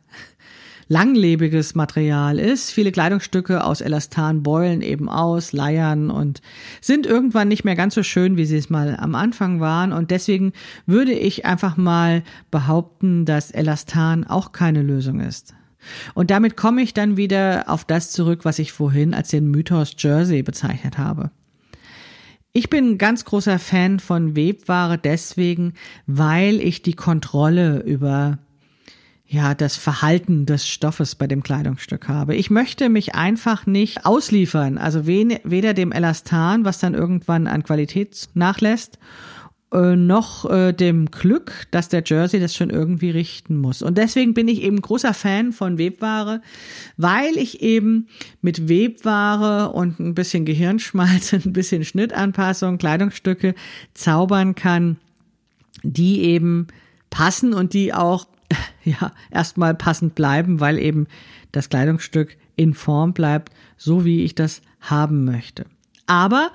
langlebiges 0.89 1.75
Material 1.75 2.39
ist. 2.39 2.71
Viele 2.71 2.93
Kleidungsstücke 2.93 3.65
aus 3.65 3.81
Elastan 3.81 4.43
beulen 4.43 4.83
eben 4.83 5.09
aus, 5.09 5.53
leiern 5.53 6.11
und 6.11 6.41
sind 6.81 7.07
irgendwann 7.07 7.49
nicht 7.49 7.65
mehr 7.65 7.75
ganz 7.75 7.95
so 7.95 8.03
schön, 8.03 8.37
wie 8.37 8.47
sie 8.47 8.57
es 8.57 8.71
mal 8.71 8.97
am 8.97 9.15
Anfang 9.15 9.61
waren. 9.61 9.93
Und 9.93 10.11
deswegen 10.11 10.53
würde 10.87 11.13
ich 11.13 11.45
einfach 11.45 11.77
mal 11.77 12.23
behaupten, 12.51 13.25
dass 13.25 13.51
Elastan 13.51 14.25
auch 14.25 14.53
keine 14.53 14.83
Lösung 14.83 15.21
ist. 15.21 15.55
Und 16.15 16.31
damit 16.31 16.57
komme 16.57 16.83
ich 16.83 16.95
dann 16.95 17.17
wieder 17.17 17.65
auf 17.69 17.85
das 17.85 18.11
zurück, 18.13 18.45
was 18.45 18.59
ich 18.59 18.73
vorhin 18.73 19.15
als 19.15 19.29
den 19.29 19.51
Mythos 19.51 19.95
Jersey 19.99 20.43
bezeichnet 20.43 20.99
habe. 20.99 21.31
Ich 22.53 22.71
bin 22.71 22.93
ein 22.93 22.99
ganz 22.99 23.25
großer 23.25 23.59
Fan 23.59 24.01
von 24.01 24.35
Webware 24.35 24.97
deswegen, 24.97 25.75
weil 26.07 26.61
ich 26.61 26.81
die 26.83 26.95
Kontrolle 26.95 27.83
über 27.83 28.39
ja, 29.29 29.55
das 29.55 29.77
Verhalten 29.77 30.47
des 30.47 30.69
Stoffes 30.69 31.17
bei 31.17 31.27
dem 31.27 31.43
Kleidungsstück 31.43 32.09
habe. 32.09 32.37
Ich 32.37 32.49
möchte 32.49 32.89
mich 32.89 33.15
einfach 33.15 33.67
nicht 33.67 34.07
ausliefern, 34.07 34.79
also 34.79 35.07
weder 35.07 35.75
dem 35.75 35.91
Elastan, 35.91 36.65
was 36.65 36.79
dann 36.79 36.95
irgendwann 36.95 37.49
an 37.49 37.65
Qualität 37.65 38.29
nachlässt, 38.35 38.99
äh, 39.73 39.97
noch 39.97 40.49
äh, 40.49 40.73
dem 40.73 41.11
Glück, 41.11 41.67
dass 41.73 41.89
der 41.89 42.05
Jersey 42.07 42.39
das 42.39 42.55
schon 42.55 42.71
irgendwie 42.71 43.11
richten 43.11 43.57
muss. 43.57 43.83
Und 43.83 43.99
deswegen 43.99 44.33
bin 44.33 44.47
ich 44.47 44.63
eben 44.63 44.81
großer 44.81 45.13
Fan 45.13 45.53
von 45.53 45.77
Webware, 45.77 46.41
weil 46.97 47.37
ich 47.37 47.63
eben 47.63 48.07
mit 48.41 48.69
Webware 48.69 49.73
und 49.73 49.99
ein 49.99 50.15
bisschen 50.15 50.45
Gehirnschmalz, 50.45 51.33
ein 51.45 51.53
bisschen 51.53 51.85
Schnittanpassung, 51.85 52.79
Kleidungsstücke 52.79 53.55
zaubern 53.93 54.55
kann, 54.55 54.99
die 55.83 56.23
eben 56.23 56.69
passen 57.11 57.53
und 57.53 57.75
die 57.75 57.93
auch 57.93 58.29
ja 58.85 59.13
erstmal 59.33 59.75
passend 59.75 60.15
bleiben, 60.15 60.61
weil 60.61 60.79
eben 60.79 61.09
das 61.51 61.69
Kleidungsstück 61.71 62.37
in 62.55 62.73
Form 62.73 63.15
bleibt, 63.15 63.53
so 63.77 64.05
wie 64.05 64.23
ich 64.23 64.37
das 64.37 64.63
haben 64.81 65.25
möchte. 65.25 65.67
Aber 66.07 66.53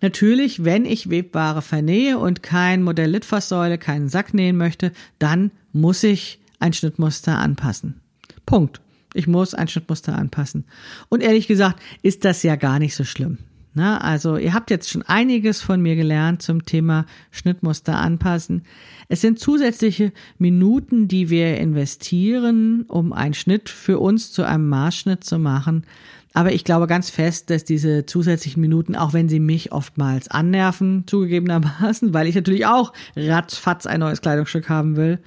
Natürlich, 0.00 0.64
wenn 0.64 0.84
ich 0.84 1.10
Webware 1.10 1.62
vernähe 1.62 2.18
und 2.18 2.42
kein 2.42 2.82
Modell 2.82 3.10
Litfaßsäule, 3.10 3.78
keinen 3.78 4.08
Sack 4.08 4.34
nähen 4.34 4.56
möchte, 4.56 4.92
dann 5.18 5.50
muss 5.72 6.02
ich 6.02 6.40
ein 6.58 6.72
Schnittmuster 6.72 7.38
anpassen. 7.38 8.00
Punkt. 8.44 8.80
Ich 9.14 9.26
muss 9.26 9.54
ein 9.54 9.68
Schnittmuster 9.68 10.16
anpassen. 10.16 10.64
Und 11.08 11.22
ehrlich 11.22 11.48
gesagt 11.48 11.80
ist 12.02 12.24
das 12.24 12.42
ja 12.42 12.56
gar 12.56 12.78
nicht 12.78 12.94
so 12.94 13.04
schlimm. 13.04 13.38
Na, 13.78 13.98
also 13.98 14.38
ihr 14.38 14.54
habt 14.54 14.70
jetzt 14.70 14.88
schon 14.88 15.02
einiges 15.02 15.60
von 15.60 15.82
mir 15.82 15.96
gelernt 15.96 16.40
zum 16.40 16.64
Thema 16.64 17.04
Schnittmuster 17.30 17.98
anpassen. 17.98 18.62
Es 19.08 19.20
sind 19.20 19.38
zusätzliche 19.38 20.12
Minuten, 20.38 21.08
die 21.08 21.28
wir 21.28 21.58
investieren, 21.58 22.86
um 22.88 23.12
einen 23.12 23.34
Schnitt 23.34 23.68
für 23.68 23.98
uns 23.98 24.32
zu 24.32 24.44
einem 24.44 24.70
Maßschnitt 24.70 25.24
zu 25.24 25.38
machen. 25.38 25.84
Aber 26.36 26.52
ich 26.52 26.64
glaube 26.64 26.86
ganz 26.86 27.08
fest, 27.08 27.48
dass 27.48 27.64
diese 27.64 28.04
zusätzlichen 28.04 28.60
Minuten, 28.60 28.94
auch 28.94 29.14
wenn 29.14 29.26
sie 29.26 29.40
mich 29.40 29.72
oftmals 29.72 30.28
annerven, 30.28 31.04
zugegebenermaßen, 31.06 32.12
weil 32.12 32.26
ich 32.26 32.34
natürlich 32.34 32.66
auch 32.66 32.92
ratzfatz 33.16 33.86
ein 33.86 34.00
neues 34.00 34.20
Kleidungsstück 34.20 34.68
haben 34.68 34.96
will, 34.96 35.18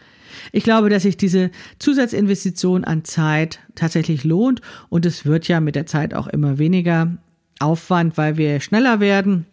ich 0.52 0.64
glaube, 0.64 0.92
dass 0.92 1.02
sich 1.02 1.18
diese 1.18 1.50
Zusatzinvestition 1.80 2.84
an 2.84 3.06
Zeit 3.06 3.60
tatsächlich 3.74 4.24
lohnt. 4.24 4.62
Und 4.90 5.08
es 5.08 5.26
wird 5.26 5.48
ja 5.48 5.60
mit 5.60 5.74
der 5.74 5.88
Zeit 5.88 6.14
auch 6.14 6.28
immer 6.28 6.60
weniger 6.60 7.18
Aufwand, 7.60 8.16
weil 8.16 8.38
wir 8.38 8.60
schneller 8.60 9.00
werden 9.00 9.48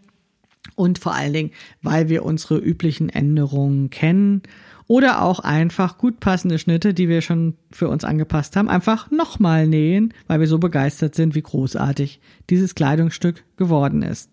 und 0.74 0.98
vor 0.98 1.14
allen 1.14 1.32
Dingen, 1.32 1.52
weil 1.80 2.10
wir 2.10 2.22
unsere 2.22 2.58
üblichen 2.58 3.08
Änderungen 3.08 3.88
kennen 3.88 4.42
oder 4.88 5.22
auch 5.22 5.40
einfach 5.40 5.98
gut 5.98 6.20
passende 6.20 6.58
Schnitte, 6.58 6.94
die 6.94 7.08
wir 7.08 7.20
schon 7.20 7.54
für 7.70 7.88
uns 7.88 8.04
angepasst 8.04 8.56
haben, 8.56 8.68
einfach 8.68 9.10
nochmal 9.10 9.66
nähen, 9.66 10.14
weil 10.26 10.40
wir 10.40 10.46
so 10.46 10.58
begeistert 10.58 11.14
sind, 11.14 11.34
wie 11.34 11.42
großartig 11.42 12.20
dieses 12.50 12.74
Kleidungsstück 12.74 13.44
geworden 13.56 14.02
ist. 14.02 14.30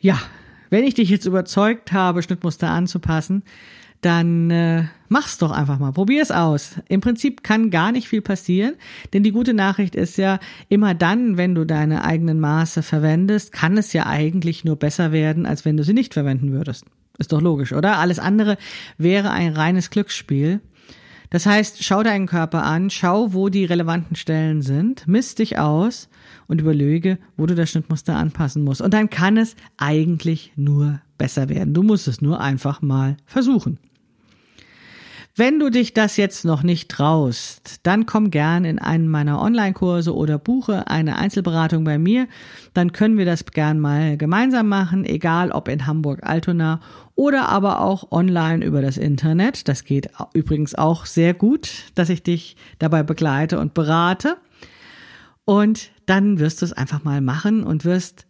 Ja, 0.00 0.18
wenn 0.70 0.84
ich 0.84 0.94
dich 0.94 1.10
jetzt 1.10 1.26
überzeugt 1.26 1.92
habe, 1.92 2.22
Schnittmuster 2.22 2.70
anzupassen, 2.70 3.42
dann 4.00 4.50
äh, 4.50 4.84
mach's 5.08 5.36
doch 5.36 5.50
einfach 5.50 5.78
mal. 5.78 5.92
Probier 5.92 6.22
es 6.22 6.30
aus. 6.30 6.76
Im 6.88 7.02
Prinzip 7.02 7.42
kann 7.42 7.70
gar 7.70 7.92
nicht 7.92 8.08
viel 8.08 8.22
passieren, 8.22 8.76
denn 9.12 9.22
die 9.22 9.32
gute 9.32 9.52
Nachricht 9.52 9.94
ist 9.94 10.16
ja, 10.16 10.38
immer 10.70 10.94
dann, 10.94 11.36
wenn 11.36 11.54
du 11.54 11.66
deine 11.66 12.02
eigenen 12.04 12.40
Maße 12.40 12.82
verwendest, 12.82 13.52
kann 13.52 13.76
es 13.76 13.92
ja 13.92 14.06
eigentlich 14.06 14.64
nur 14.64 14.76
besser 14.76 15.12
werden, 15.12 15.44
als 15.44 15.66
wenn 15.66 15.76
du 15.76 15.84
sie 15.84 15.92
nicht 15.92 16.14
verwenden 16.14 16.52
würdest. 16.52 16.86
Ist 17.20 17.32
doch 17.32 17.42
logisch, 17.42 17.74
oder? 17.74 17.98
Alles 17.98 18.18
andere 18.18 18.56
wäre 18.96 19.30
ein 19.30 19.52
reines 19.52 19.90
Glücksspiel. 19.90 20.60
Das 21.28 21.44
heißt, 21.46 21.84
schau 21.84 22.02
deinen 22.02 22.26
Körper 22.26 22.64
an, 22.64 22.88
schau, 22.88 23.34
wo 23.34 23.50
die 23.50 23.66
relevanten 23.66 24.16
Stellen 24.16 24.62
sind, 24.62 25.06
misst 25.06 25.38
dich 25.38 25.58
aus 25.58 26.08
und 26.48 26.60
überlege, 26.60 27.18
wo 27.36 27.44
du 27.46 27.54
das 27.54 27.70
Schnittmuster 27.70 28.16
anpassen 28.16 28.64
musst. 28.64 28.80
Und 28.80 28.94
dann 28.94 29.10
kann 29.10 29.36
es 29.36 29.54
eigentlich 29.76 30.52
nur 30.56 31.00
besser 31.18 31.50
werden. 31.50 31.74
Du 31.74 31.82
musst 31.82 32.08
es 32.08 32.22
nur 32.22 32.40
einfach 32.40 32.80
mal 32.80 33.18
versuchen. 33.26 33.78
Wenn 35.36 35.60
du 35.60 35.70
dich 35.70 35.94
das 35.94 36.16
jetzt 36.16 36.44
noch 36.44 36.64
nicht 36.64 36.90
traust, 36.90 37.80
dann 37.84 38.04
komm 38.04 38.30
gern 38.30 38.64
in 38.64 38.80
einen 38.80 39.08
meiner 39.08 39.40
Online-Kurse 39.40 40.14
oder 40.14 40.38
buche 40.38 40.88
eine 40.88 41.16
Einzelberatung 41.16 41.84
bei 41.84 41.98
mir. 41.98 42.26
Dann 42.74 42.92
können 42.92 43.16
wir 43.16 43.24
das 43.24 43.44
gern 43.46 43.78
mal 43.78 44.16
gemeinsam 44.16 44.68
machen, 44.68 45.04
egal 45.04 45.52
ob 45.52 45.68
in 45.68 45.86
Hamburg-Altona 45.86 46.80
oder 47.20 47.50
aber 47.50 47.82
auch 47.82 48.12
online 48.12 48.64
über 48.64 48.80
das 48.80 48.96
Internet. 48.96 49.68
Das 49.68 49.84
geht 49.84 50.08
übrigens 50.32 50.74
auch 50.74 51.04
sehr 51.04 51.34
gut, 51.34 51.70
dass 51.94 52.08
ich 52.08 52.22
dich 52.22 52.56
dabei 52.78 53.02
begleite 53.02 53.58
und 53.60 53.74
berate. 53.74 54.38
Und 55.44 55.90
dann 56.06 56.38
wirst 56.38 56.62
du 56.62 56.64
es 56.64 56.72
einfach 56.72 57.04
mal 57.04 57.20
machen 57.20 57.62
und 57.62 57.84
wirst 57.84 58.26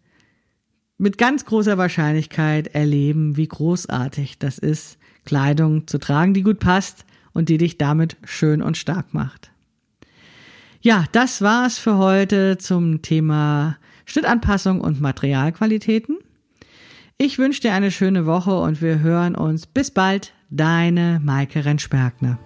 mit 0.97 1.17
ganz 1.17 1.45
großer 1.45 1.77
Wahrscheinlichkeit 1.77 2.75
erleben, 2.75 3.37
wie 3.37 3.47
großartig 3.47 4.39
das 4.39 4.57
ist, 4.57 4.97
Kleidung 5.23 5.87
zu 5.87 5.97
tragen, 5.97 6.33
die 6.33 6.43
gut 6.43 6.59
passt 6.59 7.05
und 7.31 7.47
die 7.47 7.57
dich 7.57 7.77
damit 7.77 8.17
schön 8.25 8.61
und 8.61 8.75
stark 8.75 9.13
macht. 9.13 9.51
Ja, 10.81 11.05
das 11.13 11.41
war's 11.41 11.77
für 11.77 11.97
heute 11.97 12.57
zum 12.57 13.01
Thema 13.01 13.77
Schnittanpassung 14.03 14.81
und 14.81 14.99
Materialqualitäten. 14.99 16.17
Ich 17.23 17.37
wünsche 17.37 17.61
dir 17.61 17.73
eine 17.73 17.91
schöne 17.91 18.25
Woche 18.25 18.59
und 18.59 18.81
wir 18.81 19.01
hören 19.01 19.35
uns 19.35 19.67
bis 19.67 19.91
bald. 19.91 20.33
Deine 20.49 21.21
Maike 21.23 21.63
Rentschbergner. 21.63 22.39